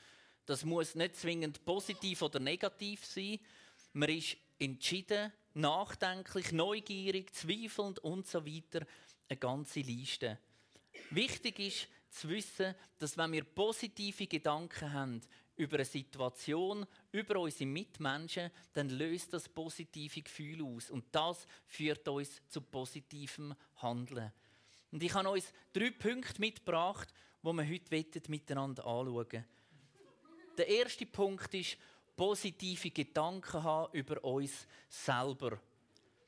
das 0.47 0.63
muss 0.63 0.95
nicht 0.95 1.17
zwingend 1.17 1.63
positiv 1.65 2.21
oder 2.21 2.39
negativ 2.39 3.05
sein. 3.05 3.38
Man 3.91 4.09
ist 4.09 4.38
entschieden, 4.57 5.33
nachdenklich, 5.53 6.53
neugierig, 6.53 7.36
zweifelnd 7.36 8.00
und 8.00 8.25
so 8.27 8.45
weiter. 8.45 8.88
Eine 9.27 9.38
ganze 9.38 9.81
Liste. 9.81 10.39
Wichtig 11.09 11.59
ist 11.59 11.88
zu 12.09 12.29
wissen, 12.29 12.74
dass 12.97 13.17
wenn 13.17 13.33
wir 13.33 13.43
positive 13.43 14.25
Gedanken 14.25 14.93
haben 14.93 15.21
über 15.57 15.75
eine 15.75 15.86
Situation, 15.86 16.86
über 17.12 17.41
unsere 17.41 17.65
Mitmenschen, 17.65 18.50
dann 18.71 18.89
löst 18.89 19.33
das 19.33 19.50
positive 19.50 20.21
Gefühl 20.21 20.63
aus. 20.63 20.89
Und 20.89 21.03
das 21.12 21.45
führt 21.65 22.07
uns 22.07 22.41
zu 22.47 22.62
positivem 22.62 23.53
Handeln. 23.81 24.31
Und 24.93 25.03
ich 25.03 25.13
habe 25.13 25.29
uns 25.29 25.51
drei 25.74 25.91
Punkte 25.91 26.39
mitgebracht, 26.39 27.13
die 27.47 27.57
wir 27.57 27.69
heute 27.69 28.31
miteinander 28.31 28.85
anschauen 28.85 29.13
wollen. 29.13 29.45
Der 30.57 30.67
erste 30.67 31.05
Punkt 31.05 31.53
ist, 31.53 31.77
positive 32.15 32.89
Gedanken 32.89 33.63
haben 33.63 33.93
über 33.93 34.23
uns 34.23 34.67
selber. 34.89 35.59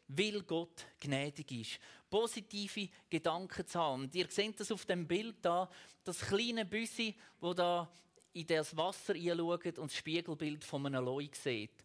Weil 0.08 0.42
Gott 0.44 0.86
gnädig 1.00 1.52
ist. 1.52 1.80
Positive 2.10 2.90
Gedanken 3.10 3.68
zu 3.68 3.80
haben. 3.80 4.04
Und 4.04 4.16
ihr 4.16 4.28
seht 4.30 4.60
das 4.60 4.72
auf 4.72 4.86
dem 4.86 5.08
Bild 5.08 5.38
da, 5.42 5.70
das 6.04 6.22
kleine 6.22 6.66
Büssi, 6.66 7.16
wo 7.40 7.54
da 7.54 7.92
in 8.34 8.48
das 8.48 8.76
Wasser 8.76 9.14
einschaut 9.14 9.78
und 9.78 9.92
das 9.92 9.96
Spiegelbild 9.98 10.64
von 10.64 10.86
einem 10.86 11.04
Leu 11.04 11.28
sieht. 11.32 11.84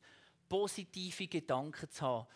Positive 0.48 1.26
Gedanken 1.26 1.90
zu 1.90 2.02
haben. 2.02 2.26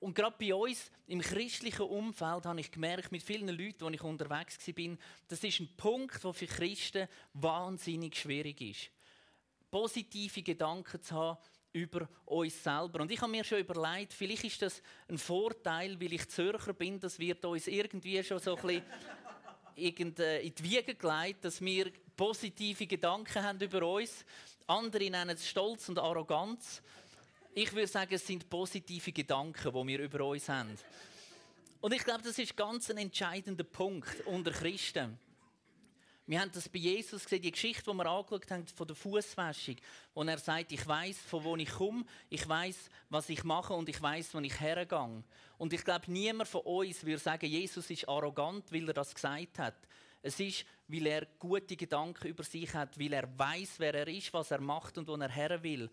Und 0.00 0.14
gerade 0.14 0.36
bei 0.38 0.54
uns 0.54 0.90
im 1.06 1.20
christlichen 1.20 1.82
Umfeld 1.86 2.44
habe 2.44 2.60
ich 2.60 2.70
gemerkt, 2.70 3.10
mit 3.10 3.22
vielen 3.22 3.48
Leuten, 3.48 3.86
die 3.86 3.94
ich 3.94 4.02
unterwegs 4.02 4.58
war, 4.66 4.96
das 5.28 5.44
ist 5.44 5.60
ein 5.60 5.68
Punkt, 5.76 6.22
der 6.22 6.32
für 6.32 6.46
Christen 6.46 7.08
wahnsinnig 7.32 8.16
schwierig 8.16 8.60
ist 8.60 8.90
positive 9.74 10.40
Gedanken 10.40 11.02
zu 11.02 11.16
haben 11.16 11.38
über 11.72 12.08
uns 12.26 12.62
selber. 12.62 13.00
Und 13.00 13.10
ich 13.10 13.20
habe 13.20 13.32
mir 13.32 13.42
schon 13.42 13.58
überlegt, 13.58 14.12
vielleicht 14.12 14.44
ist 14.44 14.62
das 14.62 14.80
ein 15.08 15.18
Vorteil, 15.18 16.00
weil 16.00 16.12
ich 16.12 16.28
Zürcher 16.28 16.72
bin, 16.72 17.00
das 17.00 17.18
wird 17.18 17.44
uns 17.44 17.66
irgendwie 17.66 18.22
schon 18.22 18.38
so 18.38 18.54
ein 18.54 18.62
bisschen 18.62 18.82
in 19.74 20.54
die 20.54 20.62
Wiege 20.62 20.94
gelegt, 20.94 21.44
dass 21.44 21.60
wir 21.60 21.90
positive 22.16 22.86
Gedanken 22.86 23.42
haben 23.42 23.60
über 23.60 23.84
uns. 23.84 24.24
Andere 24.68 25.10
nennen 25.10 25.30
es 25.30 25.48
Stolz 25.48 25.88
und 25.88 25.98
Arroganz. 25.98 26.80
Ich 27.56 27.72
würde 27.72 27.86
sagen, 27.86 28.12
es 28.12 28.26
sind 28.26 28.50
positive 28.50 29.12
Gedanken, 29.12 29.72
die 29.72 29.86
wir 29.86 30.00
über 30.00 30.24
uns 30.24 30.48
haben. 30.48 30.76
Und 31.80 31.94
ich 31.94 32.02
glaube, 32.02 32.24
das 32.24 32.36
ist 32.36 32.56
ganz 32.56 32.90
ein 32.90 32.98
entscheidender 32.98 33.62
Punkt 33.62 34.26
unter 34.26 34.50
Christen. 34.50 35.16
Wir 36.26 36.40
haben 36.40 36.50
das 36.52 36.68
bei 36.68 36.80
Jesus 36.80 37.22
gesehen, 37.22 37.42
die 37.42 37.52
Geschichte, 37.52 37.88
die 37.88 37.96
wir 37.96 38.06
angeschaut 38.06 38.50
haben 38.50 38.66
von 38.66 38.88
der 38.88 38.96
Fußwäschung, 38.96 39.76
wo 40.14 40.24
er 40.24 40.38
sagt, 40.38 40.72
ich 40.72 40.84
weiß, 40.84 41.16
von 41.18 41.44
wo 41.44 41.54
ich 41.54 41.70
komme, 41.70 42.04
ich 42.28 42.48
weiß, 42.48 42.90
was 43.08 43.28
ich 43.28 43.44
mache 43.44 43.74
und 43.74 43.88
ich 43.88 44.02
weiß, 44.02 44.34
wo 44.34 44.40
ich 44.40 44.58
hergehe. 44.58 45.22
Und 45.56 45.72
ich 45.72 45.84
glaube, 45.84 46.10
niemand 46.10 46.48
von 46.48 46.62
uns 46.62 47.04
würde 47.04 47.18
sagen, 47.18 47.46
Jesus 47.46 47.88
ist 47.88 48.08
arrogant, 48.08 48.72
weil 48.72 48.88
er 48.88 48.94
das 48.94 49.14
gesagt 49.14 49.60
hat. 49.60 49.76
Es 50.22 50.40
ist, 50.40 50.64
weil 50.88 51.06
er 51.06 51.26
gute 51.38 51.76
Gedanken 51.76 52.26
über 52.26 52.42
sich 52.42 52.74
hat, 52.74 52.98
weil 52.98 53.12
er 53.12 53.38
weiß, 53.38 53.74
wer 53.78 53.94
er 53.94 54.08
ist, 54.08 54.32
was 54.32 54.50
er 54.50 54.60
macht 54.60 54.98
und 54.98 55.06
wo 55.06 55.14
er 55.14 55.28
her 55.28 55.62
will. 55.62 55.88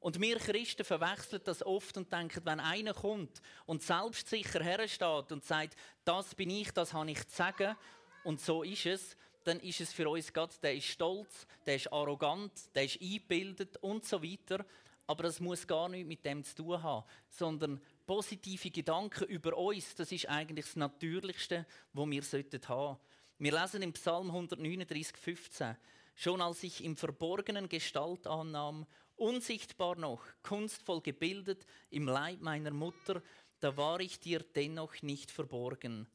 Und 0.00 0.20
wir 0.20 0.36
Christen 0.38 0.84
verwechseln 0.84 1.42
das 1.44 1.64
oft 1.64 1.96
und 1.96 2.12
denken, 2.12 2.42
wenn 2.44 2.60
einer 2.60 2.94
kommt 2.94 3.40
und 3.64 3.82
selbstsicher 3.82 4.62
hersteht 4.62 5.32
und 5.32 5.44
sagt, 5.44 5.76
das 6.04 6.34
bin 6.34 6.50
ich, 6.50 6.70
das 6.70 6.92
habe 6.92 7.10
ich 7.10 7.26
zu 7.26 7.36
sagen 7.36 7.76
und 8.24 8.40
so 8.40 8.62
ist 8.62 8.86
es, 8.86 9.16
dann 9.44 9.60
ist 9.60 9.80
es 9.80 9.92
für 9.92 10.08
uns 10.08 10.32
Gott, 10.32 10.50
der 10.62 10.74
ist 10.74 10.86
stolz, 10.86 11.46
der 11.64 11.76
ist 11.76 11.92
arrogant, 11.92 12.52
der 12.74 12.84
ist 12.84 13.00
eingebildet 13.00 13.76
und 13.78 14.04
so 14.04 14.22
weiter. 14.22 14.66
Aber 15.06 15.22
das 15.22 15.38
muss 15.38 15.66
gar 15.66 15.88
nichts 15.88 16.08
mit 16.08 16.24
dem 16.24 16.42
zu 16.42 16.56
tun 16.56 16.82
haben, 16.82 17.06
sondern 17.28 17.80
positive 18.04 18.70
Gedanken 18.70 19.24
über 19.28 19.56
uns, 19.56 19.94
das 19.94 20.10
ist 20.10 20.28
eigentlich 20.28 20.66
das 20.66 20.74
Natürlichste, 20.76 21.64
was 21.92 22.10
wir 22.10 22.22
sollten 22.24 22.68
haben. 22.68 22.98
Wir 23.38 23.52
lesen 23.52 23.82
im 23.82 23.92
Psalm 23.92 24.28
139, 24.28 25.16
15. 25.16 25.76
Schon 26.16 26.40
als 26.40 26.64
ich 26.64 26.82
im 26.82 26.96
Verborgenen 26.96 27.68
Gestalt 27.68 28.26
annahm, 28.26 28.86
unsichtbar 29.16 29.96
noch, 29.96 30.22
kunstvoll 30.42 31.00
gebildet 31.00 31.66
im 31.90 32.06
Leib 32.06 32.40
meiner 32.40 32.70
Mutter, 32.70 33.22
da 33.60 33.76
war 33.76 34.00
ich 34.00 34.20
dir 34.20 34.40
dennoch 34.40 35.00
nicht 35.02 35.30
verborgen. 35.30 36.06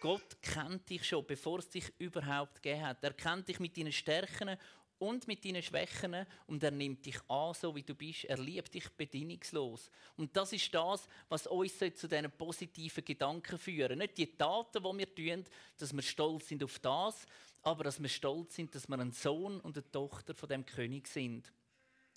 Gott 0.00 0.40
kennt 0.42 0.88
dich 0.88 1.06
schon, 1.06 1.26
bevor 1.26 1.58
es 1.58 1.68
dich 1.68 1.92
überhaupt 1.98 2.62
gegeben 2.62 2.86
hat. 2.86 3.04
Er 3.04 3.12
kennt 3.12 3.48
dich 3.48 3.60
mit 3.60 3.76
deinen 3.76 3.92
Stärken 3.92 4.56
und 4.98 5.26
mit 5.26 5.44
deinen 5.44 5.62
Schwächen 5.62 6.26
und 6.46 6.62
er 6.62 6.70
nimmt 6.70 7.04
dich 7.06 7.18
an, 7.28 7.54
so 7.54 7.74
wie 7.74 7.82
du 7.82 7.94
bist. 7.94 8.24
Er 8.24 8.38
liebt 8.38 8.72
dich 8.74 8.88
bedingungslos. 8.90 9.90
Und 10.16 10.36
das 10.36 10.52
ist 10.52 10.72
das, 10.74 11.06
was 11.28 11.46
uns 11.46 11.78
zu 11.78 12.08
diesen 12.08 12.30
positiven 12.32 13.04
Gedanken 13.04 13.58
führen. 13.58 13.98
Nicht 13.98 14.18
die 14.18 14.36
Taten, 14.36 14.82
die 14.82 14.98
wir 14.98 15.14
tun, 15.14 15.44
dass 15.78 15.92
wir 15.92 16.02
stolz 16.02 16.48
sind 16.48 16.62
auf 16.62 16.78
das, 16.78 17.26
aber 17.62 17.84
dass 17.84 18.00
wir 18.00 18.08
stolz 18.08 18.54
sind, 18.54 18.74
dass 18.74 18.88
wir 18.88 18.98
ein 18.98 19.12
Sohn 19.12 19.60
und 19.60 19.76
eine 19.76 19.90
Tochter 19.90 20.34
von 20.34 20.48
dem 20.48 20.64
König 20.66 21.08
sind. 21.08 21.50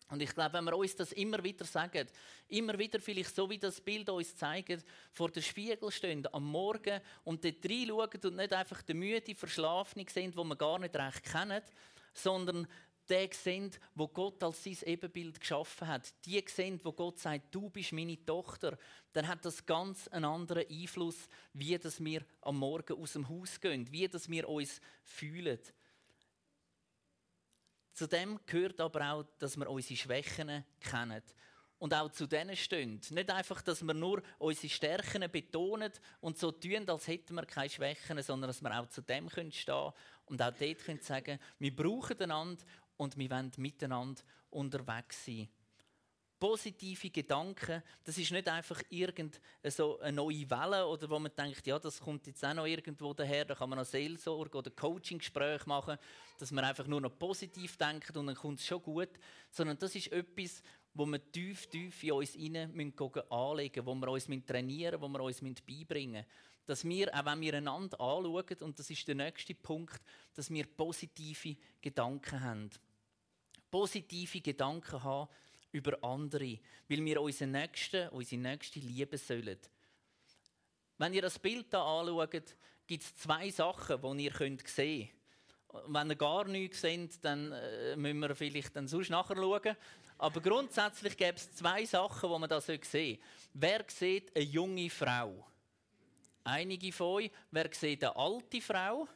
Und 0.09 0.21
ich 0.21 0.33
glaube, 0.33 0.53
wenn 0.53 0.65
wir 0.65 0.77
uns 0.77 0.95
das 0.95 1.11
immer 1.13 1.43
wieder 1.43 1.65
sagen, 1.65 2.07
immer 2.49 2.77
wieder 2.77 2.99
vielleicht 2.99 3.35
so 3.35 3.49
wie 3.49 3.57
das 3.57 3.81
Bild 3.81 4.09
uns 4.09 4.35
zeigt, 4.35 4.85
vor 5.11 5.31
dem 5.31 5.41
Spiegel 5.41 5.91
stehen 5.91 6.27
am 6.33 6.45
Morgen 6.45 7.01
und 7.23 7.43
dort 7.43 7.65
reinschauen 7.65 8.21
und 8.23 8.35
nicht 8.35 8.53
einfach 8.53 8.81
den 8.83 8.99
müde, 8.99 9.35
verschlafene 9.35 10.05
sind, 10.09 10.35
wo 10.35 10.43
wir 10.43 10.55
gar 10.55 10.79
nicht 10.79 10.95
recht 10.95 11.23
kennen, 11.23 11.61
sondern 12.13 12.67
die 13.09 13.29
sehen, 13.33 13.71
wo 13.95 14.07
Gott 14.07 14.41
als 14.43 14.63
sein 14.63 14.77
Ebenbild 14.85 15.39
geschaffen 15.39 15.87
hat. 15.87 16.13
Die 16.25 16.43
sehen, 16.47 16.79
wo 16.83 16.93
Gott 16.93 17.19
sagt, 17.19 17.53
du 17.53 17.69
bist 17.69 17.91
meine 17.91 18.23
Tochter. 18.23 18.77
Dann 19.11 19.27
hat 19.27 19.43
das 19.43 19.65
ganz 19.65 20.07
einen 20.07 20.25
anderen 20.25 20.65
Einfluss, 20.69 21.27
wie 21.53 21.77
dass 21.77 22.03
wir 22.03 22.23
am 22.41 22.59
Morgen 22.59 22.97
aus 22.97 23.13
dem 23.13 23.27
Haus 23.27 23.59
gehen, 23.59 23.91
wie 23.91 24.07
dass 24.07 24.29
wir 24.29 24.47
uns 24.47 24.79
fühlen. 25.03 25.59
Zu 27.93 28.07
dem 28.07 28.39
gehört 28.45 28.81
aber 28.81 29.13
auch, 29.13 29.23
dass 29.39 29.55
wir 29.55 29.69
unsere 29.69 29.95
Schwächen 29.95 30.65
kennen 30.79 31.21
und 31.77 31.93
auch 31.93 32.09
zu 32.11 32.27
denen 32.27 32.55
stehen. 32.55 32.99
Nicht 33.09 33.29
einfach, 33.29 33.61
dass 33.61 33.83
wir 33.83 33.93
nur 33.93 34.23
unsere 34.39 34.69
Stärken 34.69 35.29
betonen 35.29 35.91
und 36.21 36.37
so 36.37 36.51
tun, 36.51 36.89
als 36.89 37.07
hätten 37.07 37.35
wir 37.35 37.45
keine 37.45 37.69
Schwächen, 37.69 38.21
sondern 38.21 38.47
dass 38.47 38.61
wir 38.61 38.79
auch 38.79 38.87
zu 38.87 39.01
dem 39.01 39.29
stehen 39.29 39.51
können 39.51 39.93
und 40.25 40.41
auch 40.41 40.53
dort 40.53 40.85
können 40.85 41.01
sagen, 41.01 41.39
wir 41.59 41.75
brauchen 41.75 42.19
einander 42.21 42.63
und 42.97 43.17
wir 43.17 43.29
wollen 43.29 43.51
miteinander 43.57 44.21
unterwegs 44.49 45.25
sein. 45.25 45.49
Positive 46.43 47.09
Gedanken, 47.09 47.81
das 48.03 48.17
ist 48.17 48.33
nicht 48.33 48.49
einfach 48.49 48.81
irgendeine 48.89 49.39
so 49.63 49.97
eine 50.01 50.11
neue 50.11 50.49
Welle 50.49 50.85
oder 50.85 51.09
wo 51.09 51.17
man 51.17 51.31
denkt, 51.33 51.65
ja, 51.65 51.79
das 51.79 52.01
kommt 52.01 52.27
jetzt 52.27 52.43
auch 52.43 52.53
noch 52.53 52.65
irgendwo 52.65 53.13
daher, 53.13 53.45
da 53.45 53.55
kann 53.55 53.69
man 53.69 53.79
noch 53.79 53.85
Seelsorge 53.85 54.57
oder 54.57 54.69
Coaching-Gespräche 54.69 55.69
machen, 55.69 55.97
dass 56.37 56.51
man 56.51 56.65
einfach 56.65 56.85
nur 56.85 56.99
noch 56.99 57.17
positiv 57.17 57.77
denkt 57.77 58.17
und 58.17 58.27
dann 58.27 58.35
kommt 58.35 58.59
es 58.59 58.65
schon 58.65 58.83
gut, 58.83 59.07
sondern 59.51 59.77
das 59.77 59.95
ist 59.95 60.11
etwas, 60.11 60.61
wo 60.93 61.05
wir 61.05 61.31
tief, 61.31 61.67
tief 61.67 62.03
in 62.03 62.11
uns 62.11 62.33
hinein 62.33 62.93
anlegen 63.29 63.85
müssen, 63.85 63.85
wo 63.85 63.95
wir 63.95 64.11
uns 64.11 64.27
trainieren 64.45 64.99
wo 64.99 65.07
wir 65.07 65.21
uns 65.21 65.39
beibringen 65.39 66.11
müssen. 66.11 66.25
Dass 66.65 66.83
wir, 66.83 67.17
auch 67.17 67.25
wenn 67.25 67.39
wir 67.39 67.53
einander 67.53 67.97
anschauen, 68.01 68.57
und 68.59 68.77
das 68.77 68.89
ist 68.89 69.07
der 69.07 69.15
nächste 69.15 69.55
Punkt, 69.55 70.01
dass 70.33 70.49
wir 70.49 70.65
positive 70.65 71.55
Gedanken 71.79 72.41
haben. 72.41 72.69
Positive 73.71 74.41
Gedanken 74.41 75.01
haben 75.03 75.29
über 75.73 76.01
andere, 76.03 76.59
weil 76.87 77.03
wir 77.03 77.21
unsere 77.21 77.49
Nächsten, 77.49 78.07
unsere 78.09 78.41
Nächste 78.41 78.79
lieben 78.79 79.17
sollen. 79.17 79.59
Wenn 80.97 81.13
ihr 81.13 81.21
das 81.21 81.39
Bild 81.39 81.67
hier 81.69 81.79
anschaut, 81.79 82.55
gibt 82.87 83.03
es 83.03 83.15
zwei 83.17 83.49
Sachen, 83.49 84.17
die 84.17 84.25
ihr 84.25 84.33
sehen 84.33 84.57
könnt. 84.57 85.09
Wenn 85.87 86.09
ihr 86.11 86.15
gar 86.15 86.45
nichts 86.45 86.81
seht, 86.81 87.23
dann 87.25 87.51
äh, 87.51 87.95
müssen 87.95 88.19
wir 88.19 88.35
vielleicht 88.35 88.75
dann 88.75 88.87
sonst 88.87 89.09
nachher 89.09 89.35
schauen. 89.35 89.75
Aber 90.19 90.39
grundsätzlich 90.39 91.17
gibt 91.17 91.39
es 91.39 91.55
zwei 91.55 91.83
Sachen, 91.85 92.31
die 92.31 92.39
man 92.39 92.49
da 92.49 92.61
sehen 92.61 92.79
sollte. 92.83 93.19
Wer 93.53 93.83
sieht 93.87 94.35
eine 94.35 94.45
junge 94.45 94.89
Frau? 94.89 95.45
Einige 96.43 96.91
von 96.91 97.07
euch. 97.07 97.31
Wer 97.49 97.69
sieht 97.73 98.03
eine 98.03 98.15
alte 98.15 98.61
Frau? 98.61 99.07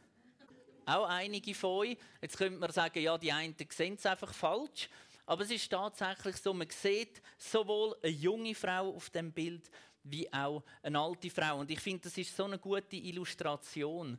Auch 0.86 1.08
einige 1.08 1.54
von 1.54 1.70
euch. 1.80 1.98
Jetzt 2.22 2.38
könnte 2.38 2.58
man 2.58 2.72
sagen, 2.72 3.00
ja, 3.00 3.18
die 3.18 3.32
einen 3.32 3.56
sehen 3.70 3.96
es 3.96 4.06
einfach 4.06 4.34
falsch. 4.34 4.90
Aber 5.28 5.44
es 5.44 5.52
ist 5.52 5.70
tatsächlich 5.70 6.38
so, 6.38 6.54
man 6.54 6.70
sieht 6.70 7.22
sowohl 7.38 7.98
eine 8.02 8.12
junge 8.14 8.56
Frau 8.56 8.96
auf 8.96 9.10
dem 9.10 9.34
Bild 9.34 9.70
wie 10.04 10.32
auch 10.32 10.64
eine 10.82 11.00
alte 11.00 11.30
Frau. 11.30 11.60
Und 11.60 11.70
ich 11.70 11.82
finde, 11.82 12.04
das 12.04 12.18
ist 12.18 12.36
so 12.36 12.46
eine 12.46 12.58
gute 12.58 12.96
Illustration. 12.96 14.18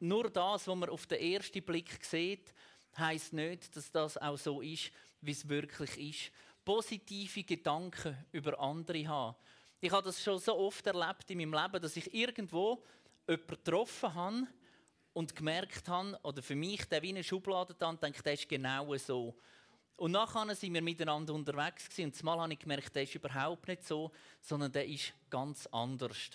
Nur 0.00 0.28
das, 0.28 0.66
was 0.66 0.76
man 0.76 0.88
auf 0.88 1.06
den 1.06 1.20
ersten 1.20 1.62
Blick 1.62 2.04
sieht, 2.04 2.52
heißt 2.98 3.32
nicht, 3.34 3.74
dass 3.76 3.92
das 3.92 4.18
auch 4.18 4.36
so 4.36 4.60
ist, 4.60 4.90
wie 5.20 5.30
es 5.30 5.48
wirklich 5.48 5.96
ist. 5.96 6.32
Positive 6.64 7.44
Gedanken 7.44 8.16
über 8.32 8.58
andere 8.58 9.06
haben. 9.06 9.36
Ich 9.80 9.92
habe 9.92 10.04
das 10.04 10.22
schon 10.22 10.40
so 10.40 10.56
oft 10.56 10.84
erlebt 10.88 11.30
in 11.30 11.38
meinem 11.38 11.54
Leben, 11.54 11.80
dass 11.80 11.96
ich 11.96 12.12
irgendwo 12.12 12.82
jemanden 13.28 13.46
getroffen 13.46 14.12
habe 14.12 14.46
und 15.12 15.36
gemerkt 15.36 15.86
habe, 15.88 16.18
oder 16.24 16.42
für 16.42 16.56
mich 16.56 16.84
der 16.86 17.00
wie 17.02 17.10
eine 17.10 17.22
Schublade 17.22 17.74
da 17.78 17.90
und 17.90 18.02
denke, 18.02 18.24
der 18.24 18.32
ist 18.32 18.48
genau 18.48 18.96
so. 18.96 19.36
Und 19.96 20.12
nachher 20.12 20.54
sind 20.54 20.74
wir 20.74 20.82
miteinander 20.82 21.34
unterwegs 21.34 21.88
gewesen, 21.88 22.06
und 22.06 22.16
zumal 22.16 22.40
habe 22.40 22.52
ich 22.52 22.58
gemerkt, 22.58 22.94
der 22.94 23.04
ist 23.04 23.14
überhaupt 23.14 23.68
nicht 23.68 23.84
so, 23.84 24.10
sondern 24.40 24.72
der 24.72 24.86
ist 24.86 25.12
ganz 25.30 25.66
anders. 25.68 26.30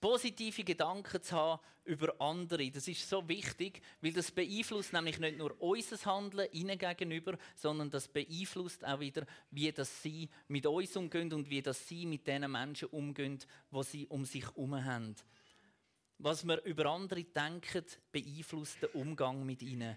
Positive 0.00 0.64
Gedanken 0.64 1.22
zu 1.22 1.36
haben 1.36 1.60
über 1.84 2.20
andere, 2.20 2.70
das 2.70 2.88
ist 2.88 3.08
so 3.08 3.28
wichtig, 3.28 3.80
weil 4.00 4.12
das 4.12 4.30
beeinflusst 4.30 4.92
nämlich 4.92 5.18
nicht 5.18 5.38
nur 5.38 5.54
unser 5.60 5.96
Handeln 6.04 6.48
ihnen 6.52 6.78
gegenüber, 6.78 7.36
sondern 7.54 7.90
das 7.90 8.08
beeinflusst 8.08 8.84
auch 8.84 9.00
wieder, 9.00 9.26
wie 9.50 9.70
das 9.70 10.02
sie 10.02 10.28
mit 10.48 10.66
uns 10.66 10.96
umgehen 10.96 11.32
und 11.32 11.50
wie 11.50 11.62
das 11.62 11.88
sie 11.88 12.06
mit 12.06 12.26
den 12.26 12.50
Menschen 12.50 12.88
umgehen, 12.88 13.38
die 13.70 13.82
sie 13.82 14.06
um 14.06 14.24
sich 14.24 14.44
herum 14.44 14.84
haben. 14.84 15.14
Was 16.18 16.44
wir 16.46 16.62
über 16.64 16.86
andere 16.86 17.24
denken, 17.24 17.84
beeinflusst 18.10 18.82
den 18.82 18.90
Umgang 18.90 19.44
mit 19.44 19.62
ihnen. 19.62 19.96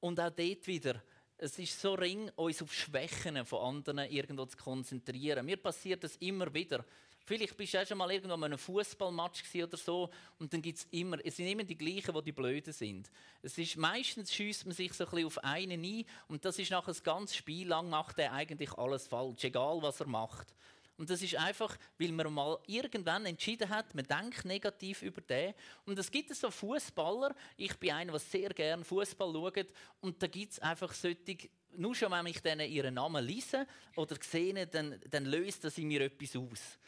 Und 0.00 0.20
auch 0.20 0.30
dort 0.30 0.66
wieder, 0.66 1.02
es 1.38 1.58
ist 1.58 1.80
so 1.80 1.94
ring, 1.94 2.30
uns 2.36 2.62
auf 2.62 2.72
Schwächen 2.72 3.44
von 3.44 3.76
anderen 3.76 4.10
irgendwo 4.10 4.46
zu 4.46 4.56
konzentrieren. 4.56 5.44
Mir 5.44 5.56
passiert 5.56 6.02
das 6.02 6.16
immer 6.16 6.52
wieder. 6.52 6.84
Vielleicht 7.26 7.56
bist 7.56 7.74
du 7.74 7.82
auch 7.82 7.86
schon 7.86 7.98
mal 7.98 8.10
irgendwo 8.12 8.34
an 8.34 8.44
einem 8.44 8.58
Fußballmatch 8.58 9.42
oder 9.56 9.76
so 9.76 10.10
und 10.38 10.52
dann 10.52 10.62
gibt 10.62 10.78
es 10.78 10.86
immer, 10.92 11.18
es 11.24 11.36
sind 11.36 11.48
immer 11.48 11.64
die 11.64 11.76
gleichen, 11.76 12.14
die 12.14 12.22
die 12.22 12.32
Blöden 12.32 12.72
sind. 12.72 13.10
Es 13.42 13.58
ist, 13.58 13.76
meistens 13.76 14.32
schießt 14.32 14.64
man 14.64 14.74
sich 14.76 14.92
so 14.92 15.04
ein 15.04 15.10
bisschen 15.10 15.26
auf 15.26 15.42
einen 15.42 15.82
ein 15.82 16.04
und 16.28 16.44
das 16.44 16.58
ist 16.60 16.70
nachher 16.70 16.92
das 16.92 17.02
ganze 17.02 17.34
Spiel 17.34 17.66
lang 17.66 17.90
macht 17.90 18.20
er 18.20 18.32
eigentlich 18.32 18.72
alles 18.74 19.08
falsch, 19.08 19.42
egal 19.42 19.82
was 19.82 19.98
er 19.98 20.06
macht. 20.06 20.54
Und 20.98 21.10
das 21.10 21.20
ist 21.20 21.36
einfach, 21.36 21.76
weil 21.98 22.12
man 22.12 22.32
mal 22.32 22.58
irgendwann 22.66 23.26
entschieden 23.26 23.68
hat, 23.68 23.94
man 23.94 24.06
denkt 24.06 24.44
negativ 24.46 25.02
über 25.02 25.20
den. 25.20 25.52
Und 25.84 25.98
es 25.98 26.10
gibt 26.10 26.34
so 26.34 26.50
Fußballer. 26.50 27.34
Ich 27.56 27.76
bin 27.76 27.92
einer, 27.92 28.12
der 28.12 28.20
sehr 28.20 28.48
gerne 28.50 28.84
Fußball 28.84 29.32
schaut. 29.32 29.66
Und 30.00 30.22
da 30.22 30.26
gibt 30.26 30.52
es 30.52 30.58
einfach 30.58 30.94
solche, 30.94 31.50
nur 31.76 31.94
schon, 31.94 32.10
wenn 32.12 32.26
ich 32.26 32.40
denen 32.40 32.70
ihren 32.70 32.94
Namen 32.94 33.22
lese 33.24 33.66
oder 33.94 34.16
sehe, 34.20 34.66
dann, 34.66 34.98
dann 35.10 35.26
löst 35.26 35.64
das 35.64 35.76
in 35.76 35.88
mir 35.88 36.00
etwas 36.02 36.34
aus. 36.34 36.78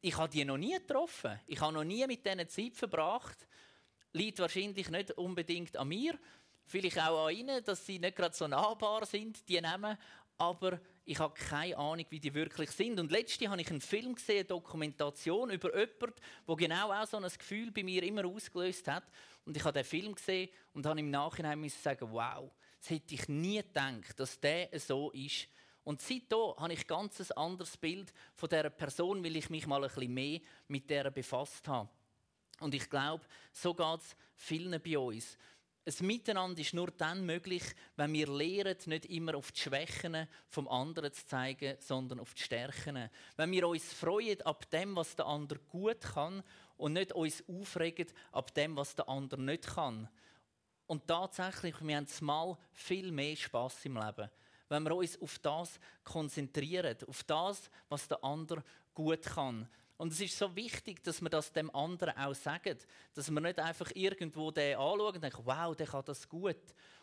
Ich 0.00 0.16
habe 0.16 0.28
die 0.28 0.44
noch 0.44 0.58
nie 0.58 0.74
getroffen. 0.74 1.38
Ich 1.46 1.60
habe 1.60 1.72
noch 1.72 1.84
nie 1.84 2.04
mit 2.08 2.26
denen 2.26 2.48
Zeit 2.48 2.74
verbracht. 2.74 3.46
Liegt 4.12 4.40
wahrscheinlich 4.40 4.90
nicht 4.90 5.12
unbedingt 5.12 5.76
an 5.76 5.86
mir. 5.86 6.18
Vielleicht 6.66 6.98
auch 6.98 7.28
an 7.28 7.36
ihnen, 7.36 7.62
dass 7.62 7.86
sie 7.86 8.00
nicht 8.00 8.16
gerade 8.16 8.34
so 8.34 8.48
nahbar 8.48 9.06
sind, 9.06 9.48
die 9.48 9.60
Namen. 9.60 9.96
Aber 10.36 10.80
ich 11.04 11.18
habe 11.18 11.34
keine 11.34 11.76
Ahnung, 11.76 12.06
wie 12.10 12.20
die 12.20 12.32
wirklich 12.32 12.70
sind. 12.70 13.00
Und 13.00 13.10
letztens 13.10 13.50
habe 13.50 13.60
ich 13.60 13.70
einen 13.70 13.80
Film 13.80 14.14
gesehen, 14.14 14.38
eine 14.38 14.44
Dokumentation 14.44 15.50
über 15.50 15.70
jemanden, 15.76 16.14
der 16.46 16.56
genau 16.56 16.92
auch 16.92 17.06
so 17.06 17.16
ein 17.16 17.24
Gefühl 17.24 17.70
bei 17.72 17.82
mir 17.82 18.02
immer 18.04 18.24
ausgelöst 18.24 18.86
hat. 18.88 19.04
Und 19.44 19.56
ich 19.56 19.64
habe 19.64 19.72
den 19.72 19.84
Film 19.84 20.14
gesehen 20.14 20.48
und 20.72 20.86
habe 20.86 21.00
im 21.00 21.10
Nachhinein 21.10 21.60
müssen 21.60 21.82
sagen, 21.82 22.08
wow, 22.12 22.50
das 22.78 22.90
hätte 22.90 23.14
ich 23.14 23.28
nie 23.28 23.56
gedacht, 23.62 24.18
dass 24.18 24.38
der 24.38 24.68
so 24.78 25.10
ist. 25.10 25.48
Und 25.84 26.00
seitdem 26.00 26.54
habe 26.58 26.72
ich 26.72 26.80
ein 26.80 26.86
ganz 26.86 27.30
anderes 27.32 27.76
Bild 27.76 28.12
von 28.34 28.48
dieser 28.48 28.70
Person, 28.70 29.24
weil 29.24 29.34
ich 29.34 29.50
mich 29.50 29.66
mal 29.66 29.82
ein 29.82 29.90
bisschen 29.90 30.14
mehr 30.14 30.40
mit 30.68 30.88
der 30.88 31.10
befasst 31.10 31.66
habe. 31.66 31.88
Und 32.60 32.74
ich 32.74 32.88
glaube, 32.88 33.24
so 33.52 33.74
geht 33.74 34.00
es 34.00 34.16
vielen 34.36 34.80
bei 34.80 34.96
uns. 34.96 35.36
Ein 35.84 36.06
Miteinander 36.06 36.60
ist 36.60 36.74
nur 36.74 36.92
dann 36.92 37.26
möglich, 37.26 37.64
wenn 37.96 38.12
wir 38.12 38.28
lernen, 38.28 38.76
nicht 38.86 39.06
immer 39.06 39.34
auf 39.34 39.50
die 39.50 39.60
Schwächen 39.60 40.28
vom 40.48 40.68
anderen 40.68 41.12
zu 41.12 41.26
zeigen, 41.26 41.76
sondern 41.80 42.20
auf 42.20 42.34
die 42.34 42.42
Stärken. 42.42 43.10
Wenn 43.36 43.50
wir 43.50 43.66
uns 43.66 43.92
freuen 43.92 44.40
ab 44.42 44.70
dem, 44.70 44.94
was 44.94 45.16
der 45.16 45.26
andere 45.26 45.58
gut 45.58 46.00
kann 46.00 46.44
und 46.76 46.92
nicht 46.92 47.12
uns 47.12 47.42
aufregen 47.48 48.06
ab 48.30 48.54
dem, 48.54 48.76
was 48.76 48.94
der 48.94 49.08
andere 49.08 49.42
nicht 49.42 49.66
kann. 49.74 50.08
Und 50.86 51.08
tatsächlich, 51.08 51.74
wir 51.80 51.96
haben 51.96 52.06
mal 52.20 52.56
viel 52.72 53.10
mehr 53.10 53.34
Spaß 53.34 53.84
im 53.86 53.96
Leben, 53.96 54.30
wenn 54.68 54.84
wir 54.84 54.94
uns 54.94 55.20
auf 55.20 55.38
das 55.40 55.80
konzentrieren, 56.04 56.96
auf 57.08 57.24
das, 57.24 57.70
was 57.88 58.06
der 58.06 58.22
andere 58.22 58.62
gut 58.94 59.22
kann. 59.22 59.68
Und 60.02 60.10
es 60.10 60.20
ist 60.20 60.36
so 60.36 60.56
wichtig, 60.56 61.00
dass 61.04 61.22
wir 61.22 61.30
das 61.30 61.52
dem 61.52 61.72
anderen 61.72 62.16
auch 62.16 62.34
sagen. 62.34 62.76
Dass 63.14 63.30
wir 63.30 63.40
nicht 63.40 63.60
einfach 63.60 63.88
irgendwo 63.94 64.50
den 64.50 64.76
anschauen 64.76 65.14
und 65.14 65.22
denken, 65.22 65.42
wow, 65.44 65.76
der 65.76 65.86
kann 65.86 66.04
das 66.04 66.28
gut. 66.28 66.56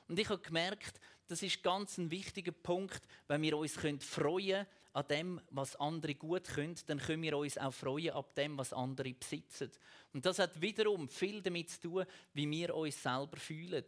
Und 0.09 0.19
ich 0.19 0.27
habe 0.27 0.41
gemerkt, 0.41 0.99
das 1.29 1.41
ist 1.41 1.63
ganz 1.63 1.97
ein 1.97 2.11
wichtiger 2.11 2.51
Punkt, 2.51 3.01
wenn 3.29 3.41
wir 3.41 3.57
uns 3.57 3.71
freuen 3.71 3.99
können 3.99 4.67
an 4.91 5.07
dem, 5.07 5.41
was 5.49 5.77
andere 5.77 6.13
gut 6.13 6.43
können, 6.43 6.75
dann 6.87 6.99
können 6.99 7.21
wir 7.21 7.37
uns 7.37 7.57
auch 7.57 7.73
freuen 7.73 8.11
an 8.15 8.25
dem, 8.35 8.57
was 8.57 8.73
andere 8.73 9.13
besitzen. 9.13 9.71
Und 10.11 10.25
das 10.25 10.39
hat 10.39 10.59
wiederum 10.59 11.07
viel 11.07 11.41
damit 11.41 11.69
zu 11.69 11.79
tun, 11.79 12.05
wie 12.33 12.51
wir 12.51 12.75
uns 12.75 13.01
selber 13.01 13.37
fühlen. 13.37 13.85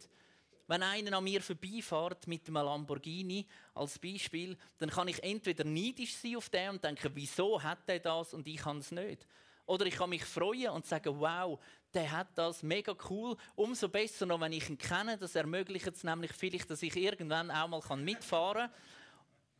Wenn 0.72 0.82
einer 0.82 1.18
an 1.18 1.24
mir 1.24 1.42
vorbeifährt 1.42 2.26
mit 2.26 2.48
einem 2.48 2.64
Lamborghini 2.64 3.46
als 3.74 3.98
Beispiel, 3.98 4.56
dann 4.78 4.88
kann 4.88 5.06
ich 5.06 5.22
entweder 5.22 5.64
neidisch 5.64 6.16
sein 6.16 6.36
auf 6.36 6.48
den 6.48 6.70
und 6.70 6.82
denken, 6.82 7.10
wieso 7.12 7.62
hat 7.62 7.80
er 7.88 7.98
das 7.98 8.32
und 8.32 8.48
ich 8.48 8.56
kann 8.56 8.78
es 8.78 8.90
nicht. 8.90 9.28
Oder 9.66 9.84
ich 9.84 9.96
kann 9.96 10.08
mich 10.08 10.24
freuen 10.24 10.70
und 10.70 10.86
sagen, 10.86 11.20
wow, 11.20 11.60
der 11.92 12.10
hat 12.10 12.28
das, 12.36 12.62
mega 12.62 12.96
cool. 13.10 13.36
Umso 13.54 13.86
besser 13.86 14.24
noch, 14.24 14.40
wenn 14.40 14.54
ich 14.54 14.66
ihn 14.70 14.78
kenne. 14.78 15.18
Das 15.18 15.34
ermöglicht 15.34 15.88
es 15.88 16.04
nämlich 16.04 16.32
vielleicht, 16.32 16.70
dass 16.70 16.82
ich 16.82 16.96
irgendwann 16.96 17.50
auch 17.50 17.68
mal 17.68 17.96
mitfahren 17.98 18.70
kann. 18.70 18.80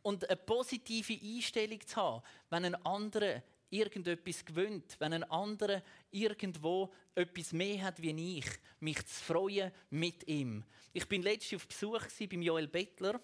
Und 0.01 0.27
eine 0.27 0.35
positive 0.35 1.13
Einstellung 1.13 1.85
zu 1.85 1.95
haben, 1.95 2.23
wenn 2.49 2.65
ein 2.65 2.85
anderer 2.87 3.43
irgendetwas 3.73 4.45
gewöhnt, 4.45 4.95
wenn 4.99 5.13
ein 5.13 5.23
anderer 5.23 5.81
irgendwo 6.11 6.93
etwas 7.15 7.51
mehr 7.53 7.83
hat 7.83 8.01
wie 8.01 8.37
ich, 8.37 8.45
mich 8.79 9.05
zu 9.05 9.23
freuen 9.23 9.71
mit 9.89 10.27
ihm. 10.27 10.63
Ich 10.93 11.07
bin 11.07 11.23
letztens 11.23 11.61
auf 11.61 11.67
Besuch 11.67 12.03
bei 12.19 12.37
Joel 12.37 12.67
Bettler 12.67 13.19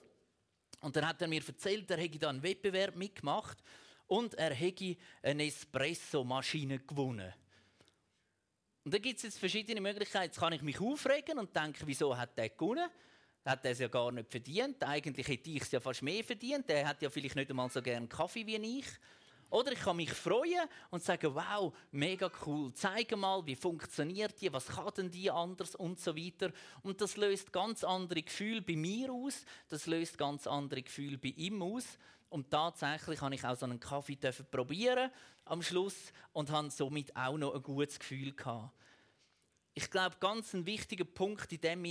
und 0.81 0.95
dann 0.95 1.07
hat 1.07 1.21
er 1.21 1.27
mir 1.27 1.45
erzählt, 1.45 1.89
er 1.91 1.97
hätte 1.97 2.19
da 2.19 2.29
einen 2.29 2.43
Wettbewerb 2.43 2.95
mitgemacht 2.95 3.57
und 4.07 4.33
er 4.33 4.53
hätte 4.53 4.97
eine 5.21 5.45
Espresso-Maschine 5.45 6.79
gewonnen. 6.79 7.33
Und 8.83 8.93
da 8.93 8.97
gibt 8.97 9.17
es 9.17 9.23
jetzt 9.23 9.37
verschiedene 9.37 9.81
Möglichkeiten. 9.81 10.25
Jetzt 10.25 10.39
kann 10.39 10.53
ich 10.53 10.63
mich 10.63 10.79
aufregen 10.79 11.37
und 11.37 11.55
denken, 11.55 11.83
wieso 11.85 12.17
hat 12.17 12.37
der 12.37 12.49
gewonnen? 12.49 12.89
Hat 13.45 13.63
er 13.65 13.71
es 13.71 13.79
ja 13.79 13.87
gar 13.87 14.11
nicht 14.11 14.31
verdient. 14.31 14.83
Eigentlich 14.83 15.27
hätte 15.27 15.49
ich 15.51 15.61
es 15.61 15.71
ja 15.71 15.79
fast 15.79 16.01
mehr 16.01 16.23
verdient. 16.23 16.67
Der 16.69 16.87
hat 16.87 17.01
ja 17.01 17.09
vielleicht 17.09 17.35
nicht 17.35 17.49
einmal 17.49 17.69
so 17.69 17.81
gerne 17.81 18.07
Kaffee 18.07 18.45
wie 18.47 18.55
ich. 18.79 18.85
Oder 19.49 19.71
ich 19.71 19.79
kann 19.79 19.95
mich 19.95 20.11
freuen 20.11 20.67
und 20.91 21.03
sagen, 21.03 21.33
wow, 21.33 21.73
mega 21.91 22.29
cool, 22.45 22.71
zeige 22.73 23.17
mal, 23.17 23.45
wie 23.45 23.55
funktioniert 23.55 24.39
die, 24.41 24.53
was 24.53 24.67
kann 24.67 24.91
denn 24.95 25.09
die 25.11 25.31
anders 25.31 25.75
und 25.75 25.99
so 25.99 26.15
weiter. 26.15 26.51
Und 26.83 27.01
das 27.01 27.17
löst 27.17 27.51
ganz 27.51 27.83
andere 27.83 28.21
Gefühle 28.21 28.61
bei 28.61 28.75
mir 28.75 29.11
aus, 29.11 29.45
das 29.67 29.87
löst 29.87 30.17
ganz 30.17 30.45
andere 30.45 30.83
Gefühle 30.83 31.17
bei 31.17 31.29
ihm 31.29 31.61
aus. 31.61 31.97
Und 32.29 32.51
tatsächlich 32.51 33.21
habe 33.21 33.33
ich 33.33 33.43
auch 33.43 33.55
so 33.55 33.65
einen 33.65 33.79
Kaffee 33.79 34.17
probieren 34.51 35.09
am 35.45 35.63
Schluss 35.63 36.13
und 36.31 36.51
habe 36.51 36.69
somit 36.69 37.15
auch 37.15 37.37
noch 37.37 37.55
ein 37.55 37.63
gutes 37.63 37.97
Gefühl 37.97 38.33
gehabt. 38.33 38.71
Ich 39.73 39.89
glaube, 39.89 40.17
ganz 40.19 40.53
ein 40.53 40.65
wichtiger 40.65 41.05
Punkt 41.05 41.51
in 41.53 41.61
dem 41.61 41.83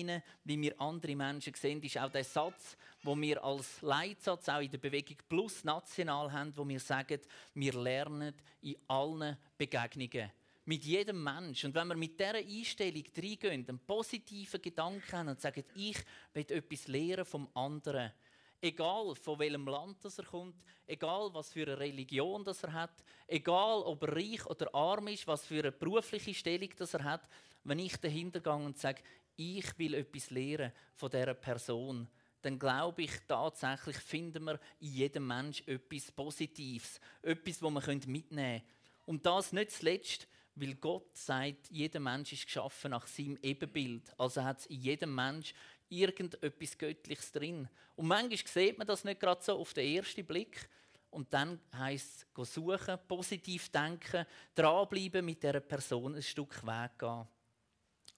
wie 0.44 0.60
wir 0.60 0.80
andere 0.80 1.16
Menschen 1.16 1.54
sehen, 1.54 1.82
ist 1.82 1.98
auch 1.98 2.10
der 2.10 2.22
Satz, 2.22 2.76
wo 3.08 3.18
wir 3.18 3.42
als 3.42 3.80
Leitsatz 3.80 4.50
auch 4.50 4.60
in 4.60 4.70
der 4.70 4.76
Bewegung 4.76 5.16
Plus 5.30 5.64
national 5.64 6.30
haben, 6.30 6.54
wo 6.54 6.68
wir 6.68 6.78
sagen, 6.78 7.18
wir 7.54 7.72
lernen 7.72 8.34
in 8.60 8.76
allen 8.86 9.38
Begegnungen. 9.56 10.30
Mit 10.66 10.84
jedem 10.84 11.24
Menschen. 11.24 11.68
Und 11.68 11.74
wenn 11.74 11.88
wir 11.88 11.96
mit 11.96 12.20
dieser 12.20 12.34
Einstellung 12.34 13.04
reingehen, 13.16 13.66
einen 13.66 13.78
positiven 13.78 14.60
Gedanken 14.60 15.10
haben 15.10 15.28
und 15.28 15.40
sagen, 15.40 15.64
ich 15.74 15.96
will 16.34 16.44
etwas 16.50 16.86
lernen 16.86 17.24
vom 17.24 17.48
anderen, 17.54 18.12
Egal 18.60 19.14
von 19.14 19.38
welchem 19.38 19.68
Land 19.68 20.04
das 20.04 20.18
er 20.18 20.24
kommt, 20.24 20.64
egal 20.88 21.30
was 21.32 21.52
für 21.52 21.62
eine 21.62 21.78
Religion 21.78 22.42
das 22.42 22.64
er 22.64 22.72
hat, 22.72 23.04
egal 23.28 23.82
ob 23.82 24.02
er 24.02 24.16
reich 24.16 24.44
oder 24.46 24.74
arm 24.74 25.06
ist, 25.06 25.28
was 25.28 25.46
für 25.46 25.60
eine 25.60 25.70
berufliche 25.70 26.34
Stellung 26.34 26.70
das 26.76 26.92
er 26.92 27.04
hat, 27.04 27.28
wenn 27.62 27.78
ich 27.78 27.96
dahinter 27.98 28.40
gehe 28.40 28.52
und 28.52 28.76
sage, 28.76 29.00
ich 29.36 29.78
will 29.78 29.94
etwas 29.94 30.30
lernen 30.30 30.72
von 30.96 31.08
dieser 31.08 31.34
Person, 31.34 32.08
dann 32.42 32.58
glaube 32.58 33.02
ich 33.02 33.12
tatsächlich, 33.26 33.96
finden 33.96 34.44
wir 34.44 34.60
in 34.80 34.92
jedem 34.92 35.26
Mensch 35.26 35.62
etwas 35.66 36.12
Positives, 36.12 37.00
etwas, 37.22 37.58
das 37.58 37.86
wir 37.86 37.94
mitnehmen 38.06 38.60
können. 38.60 38.62
Und 39.06 39.26
das 39.26 39.52
nicht 39.52 39.72
zuletzt, 39.72 40.28
weil 40.54 40.74
Gott 40.74 41.16
sagt, 41.16 41.70
jeder 41.70 42.00
Mensch 42.00 42.32
ist 42.32 42.46
geschaffen 42.46 42.90
nach 42.90 43.06
seinem 43.06 43.38
Ebenbild. 43.42 44.12
Also 44.18 44.42
hat 44.42 44.60
es 44.60 44.66
in 44.66 44.80
jedem 44.80 45.14
Mensch 45.14 45.54
irgendetwas 45.88 46.76
Göttliches 46.76 47.32
drin. 47.32 47.68
Und 47.96 48.06
manchmal 48.06 48.38
sieht 48.46 48.78
man 48.78 48.86
das 48.86 49.04
nicht 49.04 49.20
gerade 49.20 49.42
so 49.42 49.58
auf 49.58 49.72
den 49.72 49.96
ersten 49.96 50.26
Blick. 50.26 50.68
Und 51.10 51.32
dann 51.32 51.60
heisst 51.74 52.26
es, 52.36 52.54
suchen, 52.54 52.98
positiv 53.06 53.70
denken, 53.70 54.26
dranbleiben, 54.54 55.24
mit 55.24 55.42
dieser 55.42 55.60
Person 55.60 56.14
ein 56.14 56.22
Stück 56.22 56.64
Weg 56.66 56.98
gehen. 56.98 57.26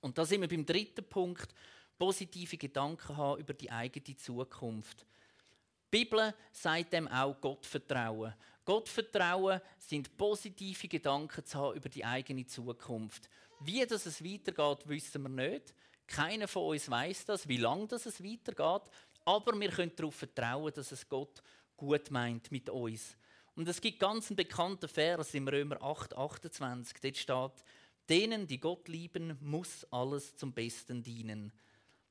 Und 0.01 0.19
da 0.19 0.25
sind 0.25 0.41
wir 0.41 0.49
beim 0.49 0.67
dritten 0.67 1.05
Punkt, 1.09 1.55
positive 2.01 2.57
Gedanken 2.57 3.15
haben 3.15 3.43
über 3.43 3.53
die 3.53 3.71
eigene 3.71 4.17
Zukunft. 4.17 5.05
Die 5.93 5.99
Bibel 5.99 6.35
sagt 6.51 6.95
dem 6.95 7.07
auch 7.07 7.39
Gottvertrauen. 7.39 8.33
Gottvertrauen 8.65 9.61
sind 9.77 10.17
positive 10.17 10.89
Gedanken 10.89 11.45
zu 11.45 11.59
haben 11.59 11.77
über 11.77 11.91
die 11.91 12.03
eigene 12.03 12.47
Zukunft. 12.47 13.29
Wie 13.61 13.85
das 13.85 14.07
es 14.07 14.25
weitergeht, 14.25 14.89
wissen 14.89 15.23
wir 15.25 15.29
nicht. 15.29 15.75
Keiner 16.07 16.49
von 16.49 16.71
uns 16.71 16.91
weiß 16.91 17.27
das, 17.27 17.47
wie 17.47 17.59
lange 17.59 17.89
das 17.89 18.07
es 18.07 18.25
weitergeht. 18.25 18.91
Aber 19.27 19.61
wir 19.61 19.69
können 19.69 19.93
darauf 19.95 20.15
vertrauen, 20.15 20.73
dass 20.73 20.93
es 20.93 21.07
Gott 21.07 21.43
gut 21.77 22.11
meint 22.11 22.51
mit 22.51 22.71
uns. 22.71 23.15
Und 23.57 23.69
es 23.69 23.79
gibt 23.79 24.01
ganz 24.01 24.31
einen 24.31 24.37
bekannten 24.37 24.89
Vers 24.89 25.35
im 25.35 25.47
Römer 25.47 25.83
8, 25.83 26.17
28. 26.17 26.97
Dort 26.99 27.17
steht, 27.19 27.65
denen, 28.09 28.47
die 28.47 28.59
Gott 28.59 28.89
lieben, 28.89 29.37
muss 29.43 29.87
alles 29.91 30.35
zum 30.37 30.55
Besten 30.55 31.03
dienen. 31.03 31.53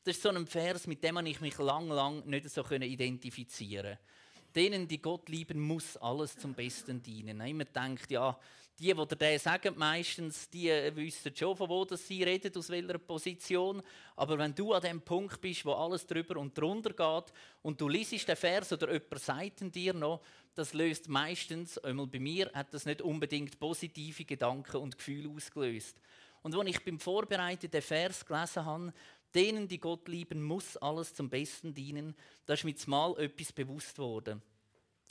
Das 0.03 0.15
ist 0.15 0.23
so 0.23 0.29
ein 0.29 0.47
Vers, 0.47 0.87
mit 0.87 1.03
dem 1.03 1.17
ich 1.25 1.41
mich 1.41 1.57
lang, 1.57 1.89
lang 1.89 2.25
nicht 2.25 2.49
so 2.49 2.63
identifizieren 2.65 3.97
konnte 3.97 4.09
denen, 4.55 4.87
die 4.87 5.01
Gott 5.01 5.29
lieben, 5.29 5.59
muss 5.59 5.97
alles 5.97 6.37
zum 6.37 6.53
Besten 6.53 7.01
dienen. 7.01 7.41
Immer 7.41 7.65
denkt, 7.65 8.09
ja, 8.11 8.37
die, 8.79 8.93
die 8.93 9.15
das 9.17 9.43
sagen, 9.43 9.73
meistens, 9.77 10.49
die 10.49 10.69
wissen 10.95 11.35
schon, 11.35 11.55
von 11.55 11.69
wo 11.69 11.83
das 11.83 12.07
sie 12.07 12.23
reden, 12.23 12.55
aus 12.55 12.69
welcher 12.69 12.97
Position. 12.97 13.81
Aber 14.15 14.37
wenn 14.37 14.55
du 14.55 14.73
an 14.73 14.81
dem 14.81 15.01
Punkt 15.01 15.41
bist, 15.41 15.65
wo 15.65 15.73
alles 15.73 16.07
drüber 16.07 16.37
und 16.39 16.57
drunter 16.57 16.91
geht 16.91 17.33
und 17.61 17.79
du 17.79 17.89
liest 17.89 18.27
den 18.27 18.35
Vers 18.37 18.71
oder 18.71 18.91
jemand 18.93 19.19
sagt 19.19 19.75
dir 19.75 19.93
noch, 19.93 20.21
das 20.55 20.73
löst 20.73 21.09
meistens, 21.09 21.77
einmal 21.79 22.07
bei 22.07 22.19
mir, 22.19 22.49
hat 22.53 22.73
das 22.73 22.85
nicht 22.85 23.01
unbedingt 23.01 23.59
positive 23.59 24.25
Gedanken 24.25 24.77
und 24.77 24.97
Gefühle 24.97 25.29
ausgelöst. 25.29 25.97
Und 26.41 26.55
als 26.55 26.69
ich 26.69 26.83
beim 26.85 26.99
Vorbereiten 26.99 27.69
den 27.69 27.81
Vers 27.81 28.25
gelesen 28.25 28.65
habe, 28.65 28.93
Denen, 29.35 29.67
die 29.67 29.79
Gott 29.79 30.07
lieben, 30.07 30.41
muss 30.41 30.77
alles 30.77 31.13
zum 31.13 31.29
Besten 31.29 31.73
dienen. 31.73 32.15
Da 32.45 32.53
ist 32.53 32.63
mir 32.63 32.75
mal 32.87 33.17
etwas 33.19 33.51
bewusst 33.51 33.97
worden. 33.99 34.41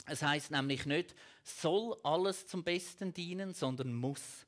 Es 0.05 0.21
heißt 0.21 0.51
nämlich 0.51 0.85
nicht, 0.85 1.15
soll 1.43 1.95
alles 2.03 2.47
zum 2.47 2.63
Besten 2.63 3.13
dienen, 3.13 3.53
sondern 3.53 3.93
muss. 3.93 4.45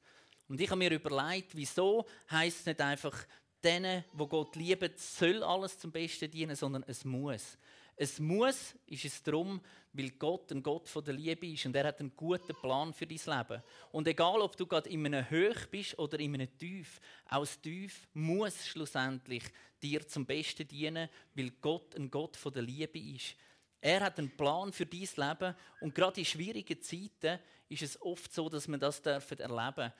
Und 0.47 0.59
ich 0.59 0.69
habe 0.69 0.79
mir 0.79 0.91
überlegt, 0.91 1.55
wieso 1.55 2.05
heißt 2.29 2.61
es 2.61 2.65
nicht 2.65 2.81
einfach, 2.81 3.25
denen, 3.63 4.03
wo 4.13 4.27
Gott 4.27 4.55
liebt, 4.55 4.99
soll 4.99 5.43
alles 5.43 5.77
zum 5.77 5.91
Besten 5.91 6.29
dienen, 6.29 6.55
sondern 6.55 6.83
es 6.87 7.05
muss. 7.05 7.57
Es 7.95 8.19
muss 8.19 8.75
ist 8.87 9.05
es 9.05 9.21
darum, 9.21 9.61
weil 9.93 10.11
Gott 10.11 10.51
ein 10.51 10.63
Gott 10.63 10.87
von 10.87 11.03
der 11.03 11.13
Liebe 11.13 11.47
ist 11.47 11.65
und 11.65 11.75
er 11.75 11.87
hat 11.87 11.99
einen 11.99 12.15
guten 12.15 12.55
Plan 12.55 12.93
für 12.93 13.05
dein 13.05 13.17
Leben. 13.17 13.63
Und 13.91 14.07
egal, 14.07 14.41
ob 14.41 14.55
du 14.55 14.65
gerade 14.65 14.89
in 14.89 15.05
einem 15.05 15.29
Höch 15.29 15.67
bist 15.69 15.99
oder 15.99 16.19
in 16.19 16.33
einem 16.33 16.57
Tief, 16.57 16.99
das 17.29 17.59
Tief 17.59 18.07
muss 18.13 18.65
schlussendlich 18.65 19.43
dir 19.81 20.07
zum 20.07 20.25
Besten 20.25 20.67
dienen, 20.67 21.09
weil 21.33 21.51
Gott 21.61 21.95
ein 21.95 22.09
Gott 22.09 22.37
von 22.37 22.53
der 22.53 22.63
Liebe 22.63 22.99
ist. 22.99 23.35
Er 23.81 24.01
hat 24.01 24.19
einen 24.19 24.35
Plan 24.37 24.71
für 24.71 24.85
dein 24.85 24.99
Leben 25.01 25.55
und 25.81 25.95
gerade 25.95 26.21
in 26.21 26.25
schwierigen 26.25 26.81
Zeiten 26.81 27.39
ist 27.67 27.81
es 27.81 28.01
oft 28.01 28.33
so, 28.33 28.47
dass 28.47 28.67
wir 28.67 28.77
das 28.77 28.99
erleben 28.99 29.29
dürfen 29.29 29.93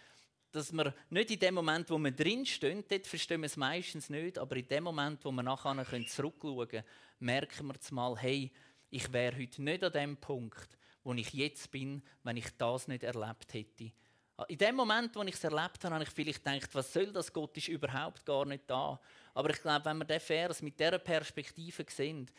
dass 0.51 0.73
wir 0.73 0.93
nicht 1.10 1.32
in 1.32 1.39
dem 1.39 1.56
Moment, 1.56 1.89
wo 1.89 1.97
wir 1.97 2.12
drinstehen, 2.12 2.84
dort 2.88 3.08
verstehen 3.08 3.41
wir 3.41 3.45
es 3.45 3.58
meistens 3.58 4.10
nicht, 4.10 4.38
aber 4.38 4.58
in 4.58 4.67
dem 4.67 4.84
Moment, 4.84 5.23
wo 5.23 5.32
wir 5.32 5.43
nachher 5.43 6.06
zurückschauen 6.08 6.67
können, 6.67 6.84
merken 7.19 7.67
wir 7.67 7.75
mal, 7.91 8.17
hey, 8.17 8.51
ich 8.91 9.12
wäre 9.12 9.38
heute 9.38 9.63
nicht 9.63 9.84
an 9.84 9.91
dem 9.91 10.17
Punkt, 10.17 10.77
wo 11.04 11.13
ich 11.13 11.34
jetzt 11.34 11.71
bin, 11.71 12.04
wenn 12.23 12.38
ich 12.38 12.47
das 12.58 12.88
nicht 12.88 13.04
erlebt 13.04 13.54
hätte. 13.54 13.91
In 14.47 14.58
dem 14.58 14.75
Moment, 14.75 15.15
wo 15.15 15.21
ich 15.23 15.36
es 15.36 15.43
erlebt 15.43 15.84
habe, 15.84 15.95
habe 15.95 16.04
ich 16.04 16.10
vielleicht 16.10 16.43
gedacht, 16.43 16.69
was 16.73 16.91
soll 16.91 17.12
das? 17.12 17.32
Gott 17.32 17.56
ist 17.58 17.67
überhaupt 17.67 18.25
gar 18.25 18.45
nicht 18.45 18.63
da. 18.67 18.99
Aber 19.34 19.49
ich 19.51 19.62
glaube, 19.62 19.86
wenn 19.86 19.97
wir 19.99 20.06
diesen 20.06 20.21
Vers 20.21 20.62
mit 20.62 20.80
dieser 20.80 20.99
Perspektive 20.99 21.86
sehen, 21.88 22.30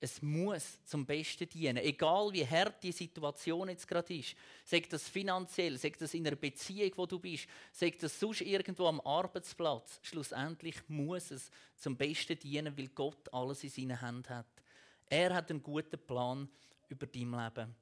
es 0.00 0.20
muss 0.20 0.78
zum 0.84 1.06
Besten 1.06 1.48
dienen. 1.48 1.76
Egal 1.76 2.32
wie 2.32 2.44
hart 2.44 2.82
die 2.82 2.90
Situation 2.90 3.68
jetzt 3.68 3.86
gerade 3.86 4.12
ist. 4.12 4.34
Sagt 4.64 4.92
das 4.92 5.08
finanziell, 5.08 5.78
sagt 5.78 6.00
das 6.00 6.14
in 6.14 6.26
einer 6.26 6.34
Beziehung, 6.34 6.90
wo 6.96 7.06
du 7.06 7.20
bist, 7.20 7.46
sagt 7.70 8.02
das 8.02 8.18
sonst 8.18 8.40
irgendwo 8.40 8.88
am 8.88 9.00
Arbeitsplatz. 9.00 10.00
Schlussendlich 10.02 10.74
muss 10.88 11.30
es 11.30 11.52
zum 11.76 11.96
Besten 11.96 12.36
dienen, 12.36 12.76
weil 12.76 12.88
Gott 12.88 13.32
alles 13.32 13.62
in 13.62 13.70
seinen 13.70 14.00
Händen 14.00 14.28
hat. 14.28 14.61
Er 15.08 15.34
hat 15.34 15.50
einen 15.50 15.62
guten 15.62 15.98
Plan 15.98 16.48
über 16.88 17.06
dein 17.06 17.30
Leben. 17.30 17.74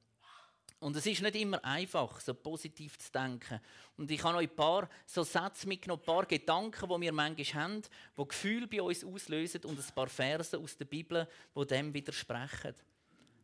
Und 0.81 0.95
es 0.95 1.05
ist 1.05 1.21
nicht 1.21 1.35
immer 1.35 1.63
einfach, 1.63 2.19
so 2.19 2.33
positiv 2.33 2.97
zu 2.97 3.11
denken. 3.11 3.61
Und 3.97 4.09
ich 4.09 4.23
habe 4.23 4.37
euch 4.37 4.49
ein 4.49 4.55
paar 4.55 4.89
so 5.05 5.21
Sätze 5.21 5.67
mitgenommen, 5.67 6.01
ein 6.01 6.05
paar 6.05 6.25
Gedanken, 6.25 6.89
die 6.89 7.01
wir 7.01 7.13
manchmal 7.13 7.63
haben, 7.63 7.83
die 8.17 8.27
Gefühle 8.27 8.67
bei 8.67 8.81
uns 8.81 9.03
auslösen 9.03 9.63
und 9.65 9.77
ein 9.77 9.93
paar 9.93 10.07
Verse 10.07 10.57
aus 10.57 10.75
der 10.75 10.85
Bibel, 10.85 11.27
die 11.55 11.67
dem 11.67 11.93
widersprechen. 11.93 12.73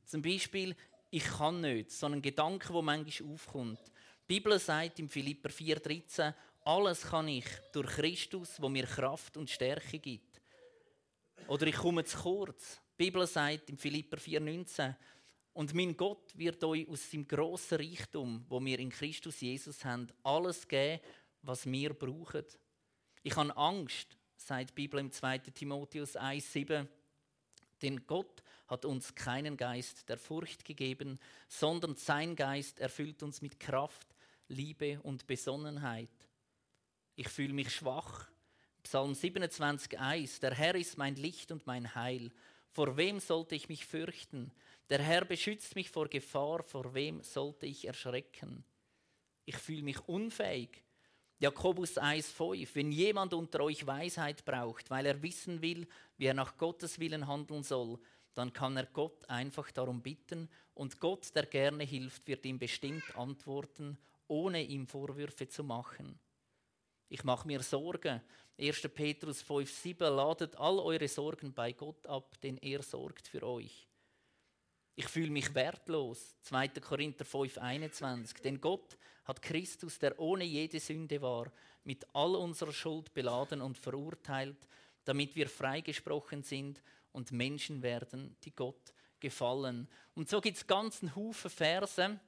Zum 0.04 0.24
Beispiel, 0.24 0.76
ich 1.12 1.26
kann 1.26 1.62
nicht, 1.62 1.92
so 1.92 2.08
ein 2.08 2.24
Gedanke, 2.24 2.74
der 2.74 2.82
manchmal 2.82 3.32
aufkommt. 3.32 3.80
Die 4.28 4.34
Bibel 4.34 4.58
sagt 4.58 4.98
im 4.98 5.08
Philipper 5.08 5.50
4,13, 5.50 6.34
alles 6.64 7.04
kann 7.04 7.28
ich 7.28 7.46
durch 7.72 7.88
Christus, 7.88 8.60
wo 8.60 8.68
mir 8.68 8.88
Kraft 8.88 9.38
und 9.38 9.50
Stärke 9.50 10.00
gibt. 10.00 10.42
Oder 11.48 11.68
ich 11.68 11.76
komme 11.76 12.04
zu 12.04 12.18
kurz. 12.18 12.82
Die 12.98 13.06
Bibel 13.06 13.28
sagt 13.28 13.70
im 13.70 13.78
Philipper 13.78 14.18
4,19, 14.18 14.96
und 15.54 15.74
mein 15.74 15.96
Gott 15.96 16.36
wird 16.38 16.64
euch 16.64 16.88
aus 16.88 17.10
seinem 17.10 17.28
grossen 17.28 17.78
Reichtum, 17.78 18.46
wo 18.48 18.64
wir 18.64 18.80
in 18.80 18.90
Christus 18.90 19.42
Jesus 19.42 19.84
haben, 19.86 20.08
alles 20.24 20.68
geben, 20.68 21.02
was 21.42 21.66
wir 21.66 21.94
brauchen. 21.94 22.46
Ich 23.24 23.36
habe 23.36 23.56
Angst, 23.56 24.18
sagt 24.36 24.70
die 24.70 24.74
Bibel 24.74 25.00
im 25.00 25.12
2. 25.12 25.40
Timotheus 25.40 26.16
1,7. 26.16 26.88
Denn 27.82 28.06
Gott 28.08 28.42
hat 28.68 28.86
uns 28.86 29.14
keinen 29.14 29.58
Geist 29.58 30.10
der 30.10 30.18
Furcht 30.18 30.66
gegeben, 30.66 31.20
sondern 31.48 31.96
sein 31.96 32.36
Geist 32.36 32.80
erfüllt 32.80 33.22
uns 33.22 33.42
mit 33.42 33.60
Kraft, 33.60 34.08
Liebe 34.48 35.00
und 35.02 35.28
Besonnenheit. 35.28 36.10
Ich 37.16 37.30
fühle 37.30 37.54
mich 37.54 37.74
schwach. 37.74 38.28
Psalm 38.84 39.14
27,1 39.14 40.40
Der 40.40 40.54
Herr 40.54 40.76
ist 40.76 40.98
mein 40.98 41.16
Licht 41.16 41.52
und 41.52 41.68
mein 41.68 41.94
Heil. 41.96 42.32
Vor 42.78 42.96
wem 42.96 43.20
sollte 43.20 43.56
ich 43.56 43.70
mich 43.70 43.88
fürchten? 43.88 44.52
Der 44.92 45.02
Herr 45.02 45.26
beschützt 45.26 45.74
mich 45.74 45.90
vor 45.90 46.10
Gefahr, 46.10 46.62
vor 46.62 46.94
wem 46.94 47.24
sollte 47.24 47.66
ich 47.66 47.88
erschrecken? 47.88 48.64
Ich 49.46 49.58
fühle 49.58 49.82
mich 49.82 50.08
unfähig. 50.08 50.84
Jakobus 51.40 51.98
1,5 51.98 52.70
Wenn 52.76 52.92
jemand 52.92 53.34
unter 53.34 53.62
euch 53.62 53.88
Weisheit 53.88 54.46
braucht, 54.46 54.92
weil 54.92 55.08
er 55.08 55.24
wissen 55.24 55.64
will, 55.64 55.88
wie 56.18 56.28
er 56.28 56.36
nach 56.36 56.56
Gottes 56.56 57.00
Willen 57.00 57.26
handeln 57.26 57.64
soll, 57.64 57.98
dann 58.36 58.54
kann 58.54 58.78
er 58.78 58.86
Gott 58.86 59.28
einfach 59.28 59.72
darum 59.72 60.04
bitten 60.04 60.48
und 60.76 61.00
Gott, 61.00 61.34
der 61.36 61.48
gerne 61.48 61.84
hilft, 61.84 62.28
wird 62.28 62.46
ihm 62.46 62.60
bestimmt 62.60 63.16
antworten, 63.16 63.98
ohne 64.28 64.62
ihm 64.62 64.86
Vorwürfe 64.86 65.48
zu 65.50 65.64
machen. 65.64 66.20
Ich 67.10 67.24
mache 67.24 67.48
mir 67.48 67.62
Sorgen. 67.62 68.22
1. 68.60 68.82
Petrus 68.94 69.44
5,7 69.44 70.10
Ladet 70.10 70.56
all 70.58 70.80
eure 70.80 71.08
Sorgen 71.08 71.54
bei 71.54 71.72
Gott 71.74 72.06
ab, 72.08 72.40
denn 72.42 72.58
er 72.58 72.82
sorgt 72.82 73.28
für 73.28 73.44
euch. 73.44 73.88
Ich 74.96 75.08
fühle 75.08 75.30
mich 75.30 75.54
wertlos. 75.54 76.36
2. 76.42 76.70
Korinther 76.70 77.24
5, 77.24 77.60
21. 77.60 78.42
Denn 78.42 78.60
Gott 78.60 78.98
hat 79.26 79.42
Christus, 79.42 80.00
der 80.00 80.20
ohne 80.20 80.44
jede 80.44 80.80
Sünde 80.80 81.22
war, 81.22 81.52
mit 81.84 82.06
all 82.14 82.36
unserer 82.36 82.74
Schuld 82.74 83.14
beladen 83.14 83.62
und 83.62 83.78
verurteilt, 83.78 84.68
damit 85.06 85.36
wir 85.36 85.48
freigesprochen 85.48 86.42
sind 86.44 86.82
und 87.12 87.32
Menschen 87.32 87.84
werden, 87.84 88.36
die 88.44 88.56
Gott 88.56 88.94
gefallen. 89.20 89.88
Und 90.16 90.30
so 90.30 90.42
gibt 90.42 90.58
es 90.58 90.68
ganzen 90.68 91.16
Haufen 91.16 91.52
Verse. 91.52 92.20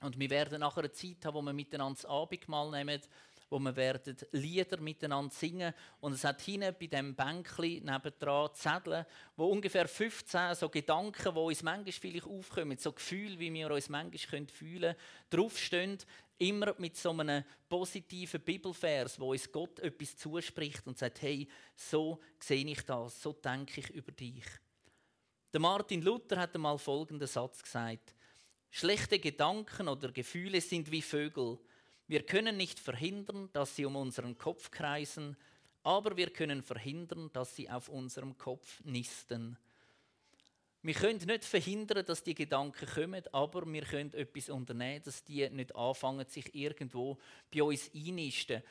Und 0.00 0.18
wir 0.18 0.30
werden 0.30 0.60
nachher 0.60 0.80
eine 0.80 0.92
Zeit 0.92 1.24
haben, 1.24 1.34
wo 1.34 1.42
wir 1.42 1.52
miteinander 1.52 2.00
das 2.00 2.06
Abendmahl 2.06 2.70
nehmen 2.70 3.02
wo 3.50 3.58
wir 3.58 3.74
werden 3.76 4.16
Lieder 4.32 4.80
miteinander 4.80 5.34
singen 5.34 5.74
und 6.00 6.12
es 6.12 6.24
hat 6.24 6.40
hinten 6.42 6.74
bei 6.78 6.86
dem 6.86 7.14
Bänkli 7.14 7.80
nebendran 7.80 8.54
Zettel, 8.54 9.06
wo 9.36 9.46
ungefähr 9.46 9.88
15 9.88 10.54
so 10.54 10.68
Gedanken, 10.68 11.34
die 11.34 11.40
uns 11.40 11.62
manchmal 11.62 11.92
vielleicht 11.92 12.26
aufkommen, 12.26 12.78
so 12.78 12.92
Gefühle, 12.92 13.38
wie 13.38 13.52
wir 13.52 13.70
uns 13.70 13.88
manchmal 13.88 14.46
fühlen 14.46 14.80
können, 14.80 14.96
draufstehen, 15.30 15.98
immer 16.38 16.74
mit 16.78 16.96
so 16.96 17.10
einem 17.10 17.44
positiven 17.68 18.40
Bibelvers, 18.40 19.18
wo 19.18 19.32
uns 19.32 19.50
Gott 19.50 19.80
etwas 19.80 20.16
zuspricht 20.16 20.86
und 20.86 20.98
sagt, 20.98 21.22
hey, 21.22 21.48
so 21.74 22.20
sehe 22.38 22.64
ich 22.64 22.82
das, 22.82 23.20
so 23.20 23.32
denke 23.32 23.80
ich 23.80 23.90
über 23.90 24.12
dich. 24.12 24.44
Der 25.52 25.60
Martin 25.60 26.02
Luther 26.02 26.38
hat 26.38 26.54
einmal 26.54 26.78
folgenden 26.78 27.26
Satz 27.26 27.62
gesagt: 27.62 28.14
Schlechte 28.70 29.18
Gedanken 29.18 29.88
oder 29.88 30.12
Gefühle 30.12 30.60
sind 30.60 30.90
wie 30.90 31.02
Vögel. 31.02 31.58
Wir 32.08 32.22
können 32.22 32.56
nicht 32.56 32.80
verhindern, 32.80 33.50
dass 33.52 33.76
sie 33.76 33.84
um 33.84 33.94
unseren 33.94 34.38
Kopf 34.38 34.70
kreisen, 34.70 35.36
aber 35.82 36.16
wir 36.16 36.30
können 36.30 36.62
verhindern, 36.62 37.30
dass 37.34 37.54
sie 37.54 37.68
auf 37.68 37.90
unserem 37.90 38.38
Kopf 38.38 38.82
nisten. 38.84 39.58
Wir 40.80 40.94
können 40.94 41.18
nicht 41.18 41.44
verhindern, 41.44 42.06
dass 42.06 42.22
die 42.22 42.34
Gedanken 42.34 42.86
kommen, 42.86 43.22
aber 43.32 43.70
wir 43.70 43.82
können 43.82 44.14
etwas 44.14 44.48
unternehmen, 44.48 45.02
dass 45.04 45.22
die 45.22 45.50
nicht 45.50 45.76
anfangen, 45.76 46.26
sich 46.26 46.54
irgendwo 46.54 47.18
bei 47.54 47.62
uns 47.62 47.90
einnisten. 47.94 48.62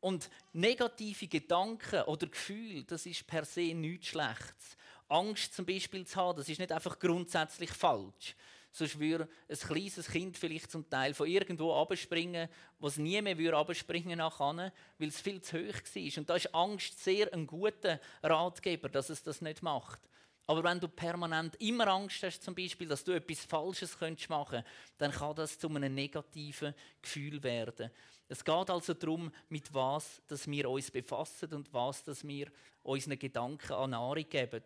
Und 0.00 0.30
negative 0.54 1.26
Gedanken 1.26 2.02
oder 2.04 2.26
Gefühle, 2.26 2.84
das 2.84 3.04
ist 3.04 3.26
per 3.26 3.44
se 3.44 3.74
nichts 3.74 4.06
Schlechtes. 4.06 4.78
Angst 5.08 5.52
zum 5.52 5.66
Beispiel 5.66 6.06
zu 6.06 6.16
haben, 6.16 6.38
das 6.38 6.48
ist 6.48 6.58
nicht 6.58 6.72
einfach 6.72 6.98
grundsätzlich 6.98 7.70
falsch 7.70 8.34
sonst 8.72 8.98
würde 8.98 9.28
ein 9.48 9.56
kleines 9.56 10.08
Kind 10.08 10.36
vielleicht 10.36 10.70
zum 10.70 10.88
Teil 10.88 11.14
von 11.14 11.26
irgendwo 11.26 11.74
abspringen, 11.74 12.48
was 12.78 12.96
nie 12.96 13.20
mehr 13.20 13.54
abspringen 13.54 14.18
kann, 14.18 14.72
weil 14.98 15.08
es 15.08 15.20
viel 15.20 15.40
zu 15.40 15.58
hoch 15.58 15.74
war. 15.74 16.18
Und 16.18 16.30
da 16.30 16.36
ist 16.36 16.54
Angst 16.54 17.02
sehr 17.02 17.32
ein 17.32 17.46
guter 17.46 18.00
Ratgeber, 18.22 18.88
dass 18.88 19.10
es 19.10 19.22
das 19.22 19.40
nicht 19.40 19.62
macht. 19.62 20.00
Aber 20.48 20.64
wenn 20.64 20.80
du 20.80 20.88
permanent 20.88 21.56
immer 21.56 21.88
Angst 21.88 22.22
hast, 22.22 22.42
zum 22.42 22.54
Beispiel, 22.54 22.88
dass 22.88 23.04
du 23.04 23.12
etwas 23.12 23.44
Falsches 23.44 23.98
könntest 23.98 24.30
machen 24.30 24.64
dann 24.96 25.12
kann 25.12 25.36
das 25.36 25.58
zu 25.58 25.68
einem 25.68 25.94
negativen 25.94 26.74
Gefühl 27.02 27.42
werden. 27.42 27.90
Es 28.28 28.42
geht 28.42 28.70
also 28.70 28.94
darum, 28.94 29.30
mit 29.50 29.72
was 29.74 30.22
dass 30.26 30.46
wir 30.46 30.70
uns 30.70 30.90
befassen 30.90 31.52
und 31.52 31.72
was 31.72 32.02
dass 32.02 32.26
wir 32.26 32.50
unseren 32.82 33.18
Gedanken 33.18 33.72
an 33.72 33.90
Nahrung 33.90 34.26
geben. 34.28 34.62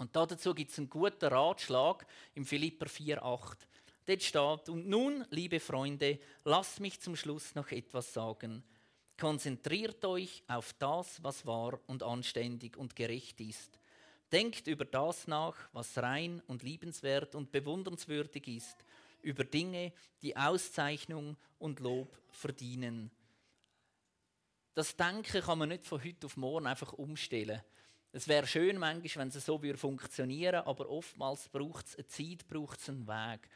Und 0.00 0.16
dazu 0.16 0.54
gibt 0.54 0.70
es 0.70 0.78
einen 0.78 0.88
guten 0.88 1.26
Ratschlag 1.26 2.06
im 2.34 2.46
Philipper 2.46 2.86
4,8. 2.86 3.56
Dort 4.06 4.22
steht, 4.22 4.68
und 4.70 4.88
nun, 4.88 5.26
liebe 5.28 5.60
Freunde, 5.60 6.18
lasst 6.44 6.80
mich 6.80 6.98
zum 7.00 7.16
Schluss 7.16 7.54
noch 7.54 7.70
etwas 7.70 8.14
sagen. 8.14 8.64
Konzentriert 9.18 10.02
euch 10.06 10.42
auf 10.48 10.72
das, 10.78 11.22
was 11.22 11.44
wahr 11.44 11.78
und 11.86 12.02
anständig 12.02 12.78
und 12.78 12.96
gerecht 12.96 13.42
ist. 13.42 13.78
Denkt 14.32 14.68
über 14.68 14.86
das 14.86 15.26
nach, 15.26 15.54
was 15.74 15.98
rein 15.98 16.42
und 16.46 16.62
liebenswert 16.62 17.34
und 17.34 17.52
bewundernswürdig 17.52 18.48
ist, 18.48 18.86
über 19.20 19.44
Dinge, 19.44 19.92
die 20.22 20.34
Auszeichnung 20.34 21.36
und 21.58 21.78
Lob 21.80 22.18
verdienen. 22.30 23.10
Das 24.72 24.96
Denken 24.96 25.42
kann 25.42 25.58
man 25.58 25.68
nicht 25.68 25.84
von 25.84 26.02
heute 26.02 26.24
auf 26.24 26.38
morgen 26.38 26.66
einfach 26.66 26.94
umstellen. 26.94 27.60
Es 28.12 28.26
wäre 28.26 28.46
schön 28.46 28.76
manchmal, 28.76 29.26
wenn 29.26 29.36
es 29.36 29.46
so 29.46 29.60
funktionieren 29.76 30.54
würde, 30.54 30.66
aber 30.66 30.88
oftmals 30.88 31.48
braucht 31.48 31.86
es 31.86 31.94
eine 31.94 32.06
Zeit, 32.08 32.48
braucht 32.48 32.80
es 32.80 32.88
einen 32.88 33.06
Weg. 33.06 33.48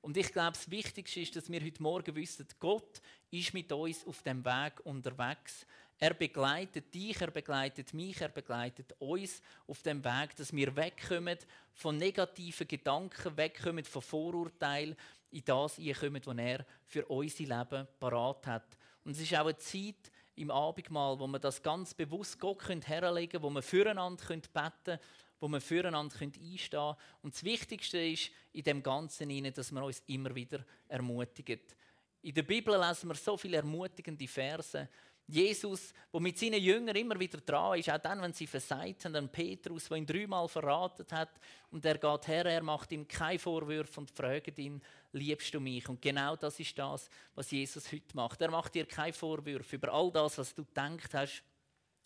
Und 0.00 0.16
ich 0.16 0.32
glaube, 0.32 0.52
das 0.52 0.68
Wichtigste 0.68 1.20
ist, 1.20 1.36
dass 1.36 1.48
wir 1.48 1.62
heute 1.62 1.80
Morgen 1.80 2.16
wissen, 2.16 2.44
Gott 2.58 3.00
ist 3.30 3.54
mit 3.54 3.70
uns 3.70 4.04
auf 4.04 4.20
dem 4.22 4.44
Weg 4.44 4.84
unterwegs. 4.84 5.64
Er 6.00 6.14
begleitet 6.14 6.92
dich, 6.92 7.20
er 7.20 7.30
begleitet 7.30 7.94
mich, 7.94 8.20
er 8.20 8.30
begleitet 8.30 8.92
uns 8.98 9.40
auf 9.68 9.80
dem 9.82 10.04
Weg, 10.04 10.34
dass 10.34 10.52
wir 10.52 10.74
wegkommen 10.74 11.38
von 11.72 11.96
negativen 11.96 12.66
Gedanken, 12.66 13.36
wegkommen 13.36 13.84
von 13.84 14.02
Vorurteilen, 14.02 14.96
in 15.30 15.44
das 15.44 15.76
hineinkommen, 15.76 16.22
was 16.26 16.38
er 16.38 16.66
für 16.86 17.06
unser 17.06 17.44
Leben 17.44 17.86
parat 18.00 18.46
hat. 18.48 18.76
Und 19.04 19.12
es 19.12 19.20
ist 19.20 19.34
auch 19.34 19.46
eine 19.46 19.56
Zeit, 19.58 20.10
im 20.36 20.50
Abendmahl, 20.50 21.18
wo 21.18 21.26
wir 21.26 21.38
das 21.38 21.62
ganz 21.62 21.94
bewusst 21.94 22.38
Gott 22.38 22.68
herlegen 22.68 23.32
können, 23.32 23.42
wo 23.42 23.50
wir 23.50 23.62
füreinander 23.62 24.24
beten 24.24 24.50
können, 24.84 24.98
wo 25.40 25.48
wir 25.48 25.60
füreinander 25.60 26.16
einstehen 26.20 26.68
können. 26.70 26.96
Und 27.22 27.34
das 27.34 27.44
Wichtigste 27.44 27.98
ist 27.98 28.30
in 28.52 28.62
dem 28.62 28.82
Ganzen, 28.82 29.52
dass 29.52 29.72
wir 29.72 29.82
uns 29.82 30.02
immer 30.06 30.34
wieder 30.34 30.64
ermutigen. 30.88 31.60
In 32.22 32.34
der 32.34 32.44
Bibel 32.44 32.78
lesen 32.78 33.08
wir 33.08 33.16
so 33.16 33.36
viele 33.36 33.56
ermutigende 33.56 34.28
Verse. 34.28 34.88
Jesus, 35.26 35.92
der 36.12 36.20
mit 36.20 36.38
seinen 36.38 36.60
Jüngern 36.60 36.96
immer 36.96 37.18
wieder 37.18 37.38
dran 37.38 37.78
ist, 37.78 37.88
auch 37.88 37.98
dann, 37.98 38.20
wenn 38.20 38.32
sie 38.32 38.46
versagt 38.46 39.04
haben, 39.04 39.16
an 39.16 39.28
Petrus, 39.30 39.88
der 39.88 39.96
ihn 39.96 40.06
dreimal 40.06 40.48
verraten 40.48 41.06
hat, 41.10 41.30
und 41.70 41.84
er 41.84 41.96
geht 41.96 42.28
her, 42.28 42.44
er 42.46 42.62
macht 42.62 42.92
ihm 42.92 43.08
keine 43.08 43.38
Vorwürfe 43.38 44.00
und 44.00 44.10
fragt 44.10 44.58
ihn, 44.58 44.82
liebst 45.12 45.54
du 45.54 45.60
mich? 45.60 45.88
Und 45.88 46.02
genau 46.02 46.36
das 46.36 46.58
ist 46.60 46.76
das, 46.76 47.08
was 47.34 47.50
Jesus 47.50 47.90
heute 47.90 48.14
macht. 48.14 48.40
Er 48.42 48.50
macht 48.50 48.74
dir 48.74 48.84
keine 48.84 49.12
Vorwürfe 49.12 49.76
über 49.76 49.92
all 49.92 50.10
das, 50.10 50.36
was 50.38 50.54
du 50.54 50.64
gedacht 50.64 51.14
hast, 51.14 51.42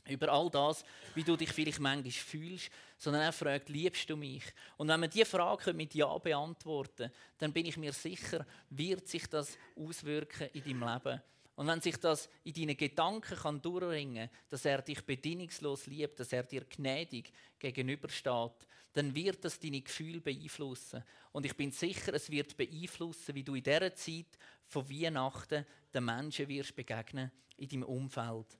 über 0.09 0.29
all 0.29 0.50
das, 0.50 0.85
wie 1.14 1.24
du 1.24 1.37
dich 1.37 1.52
vielleicht 1.52 1.81
manchmal 1.81 2.12
fühlst, 2.12 2.70
sondern 2.96 3.22
er 3.22 3.33
fragt, 3.33 3.68
liebst 3.68 4.09
du 4.09 4.16
mich? 4.16 4.44
Und 4.76 4.88
wenn 4.88 5.00
man 5.00 5.11
diese 5.11 5.26
Frage 5.26 5.72
mit 5.72 5.94
Ja 5.94 6.16
beantworten 6.18 7.11
dann 7.38 7.52
bin 7.52 7.66
ich 7.66 7.76
mir 7.76 7.92
sicher, 7.92 8.46
wird 8.70 9.09
sich 9.09 9.26
das 9.26 9.59
auswirken 9.76 10.48
in 10.52 10.62
deinem 10.62 10.94
Leben. 10.94 11.22
Und 11.57 11.66
wenn 11.66 11.81
sich 11.81 11.97
das 11.97 12.29
in 12.45 12.53
deinen 12.53 12.77
Gedanken 12.77 13.35
kann 13.35 13.62
durchringen 13.62 14.29
kann, 14.29 14.38
dass 14.51 14.64
er 14.66 14.83
dich 14.83 15.01
bedingungslos 15.01 15.87
liebt, 15.87 16.21
dass 16.21 16.33
er 16.33 16.42
dir 16.42 16.64
gnädig 16.64 17.33
gegenübersteht, 17.59 18.53
dann 18.92 19.14
wird 19.14 19.45
das 19.45 19.59
deine 19.59 19.81
Gefühle 19.81 20.21
beeinflussen. 20.21 21.03
Und 21.33 21.47
ich 21.47 21.57
bin 21.57 21.71
sicher, 21.71 22.12
es 22.14 22.31
wird 22.31 22.57
beeinflussen, 22.57 23.35
wie 23.35 23.42
du 23.42 23.55
in 23.55 23.62
dieser 23.62 23.95
Zeit 23.95 24.38
von 24.66 24.88
Weihnachten 24.88 25.64
den 25.92 26.05
Menschen 26.05 26.49
wirst 26.49 26.77
begegnen 26.77 27.33
in 27.57 27.69
deinem 27.69 27.83
Umfeld. 27.85 28.59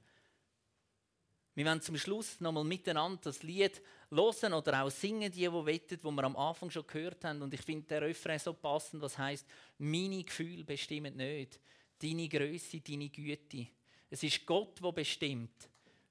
Wir 1.55 1.65
werden 1.65 1.81
zum 1.81 1.97
Schluss 1.97 2.41
nochmal 2.41 2.65
miteinander 2.65 3.21
das 3.25 3.43
Lied 3.43 3.81
hören 4.11 4.53
oder 4.53 4.83
auch 4.83 4.91
singen, 4.91 5.33
die, 5.33 5.41
die 5.41 5.53
wettet, 5.53 6.05
wo 6.05 6.11
wir 6.11 6.25
am 6.25 6.37
Anfang 6.37 6.71
schon 6.71 6.87
gehört 6.87 7.25
haben. 7.25 7.41
Und 7.41 7.53
ich 7.53 7.63
finde 7.63 7.87
der 7.87 8.03
Refrain 8.03 8.39
so 8.39 8.53
passend, 8.53 9.01
was 9.01 9.17
heißt: 9.17 9.47
Meine 9.79 10.23
Gefühle 10.23 10.65
bestimmen 10.65 11.17
nicht 11.17 11.59
deine 12.03 12.29
Größe, 12.29 12.81
deine 12.81 13.09
Güte. 13.09 13.69
Es 14.11 14.23
ist 14.23 14.47
Gott, 14.47 14.83
der 14.83 14.93
bestimmt, 14.93 15.69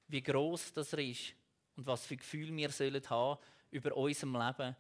wie 0.08 0.22
groß 0.22 0.74
das 0.74 0.94
ist 0.94 1.34
und 1.76 1.86
was 1.86 2.06
für 2.06 2.18
Gefühle 2.18 2.56
wir 2.56 2.70
sollen 2.70 3.10
haben 3.10 3.40
über 3.72 3.96
unserem 3.96 4.34
Leben. 4.34 4.76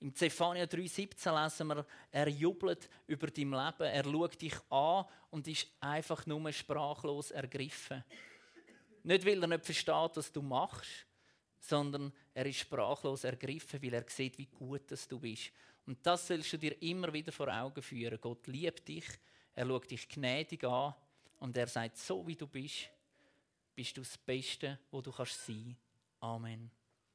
Im 0.00 0.14
Zephania 0.14 0.64
3,17 0.64 1.42
lesen 1.42 1.66
wir, 1.68 1.86
er 2.10 2.28
jubelt 2.28 2.88
über 3.06 3.26
dein 3.26 3.50
Leben, 3.50 3.82
er 3.82 4.04
schaut 4.04 4.40
dich 4.40 4.54
an 4.70 5.04
und 5.30 5.46
ist 5.46 5.66
einfach 5.78 6.24
nur 6.26 6.50
sprachlos 6.52 7.30
ergriffen. 7.30 8.02
Nicht, 9.02 9.26
weil 9.26 9.42
er 9.42 9.48
nicht 9.48 9.64
versteht, 9.64 10.16
was 10.16 10.32
du 10.32 10.42
machst, 10.42 11.06
sondern 11.58 12.12
er 12.32 12.46
ist 12.46 12.60
sprachlos 12.60 13.24
ergriffen, 13.24 13.82
weil 13.82 13.94
er 13.94 14.04
sieht, 14.08 14.38
wie 14.38 14.46
gut 14.46 14.90
du 15.08 15.18
bist. 15.18 15.52
Und 15.86 15.98
das 16.06 16.26
sollst 16.26 16.52
du 16.52 16.58
dir 16.58 16.80
immer 16.82 17.12
wieder 17.12 17.32
vor 17.32 17.48
Augen 17.48 17.82
führen. 17.82 18.18
Gott 18.20 18.46
liebt 18.46 18.88
dich, 18.88 19.04
er 19.54 19.66
schaut 19.66 19.90
dich 19.90 20.08
gnädig 20.08 20.64
an 20.64 20.94
und 21.38 21.56
er 21.56 21.66
sagt, 21.66 21.98
so 21.98 22.26
wie 22.26 22.36
du 22.36 22.46
bist, 22.46 22.90
bist 23.74 23.96
du 23.96 24.02
das 24.02 24.18
Beste, 24.18 24.78
wo 24.90 25.00
du 25.00 25.10
kannst 25.10 25.46
sein. 25.46 25.76
Amen. 26.20 26.70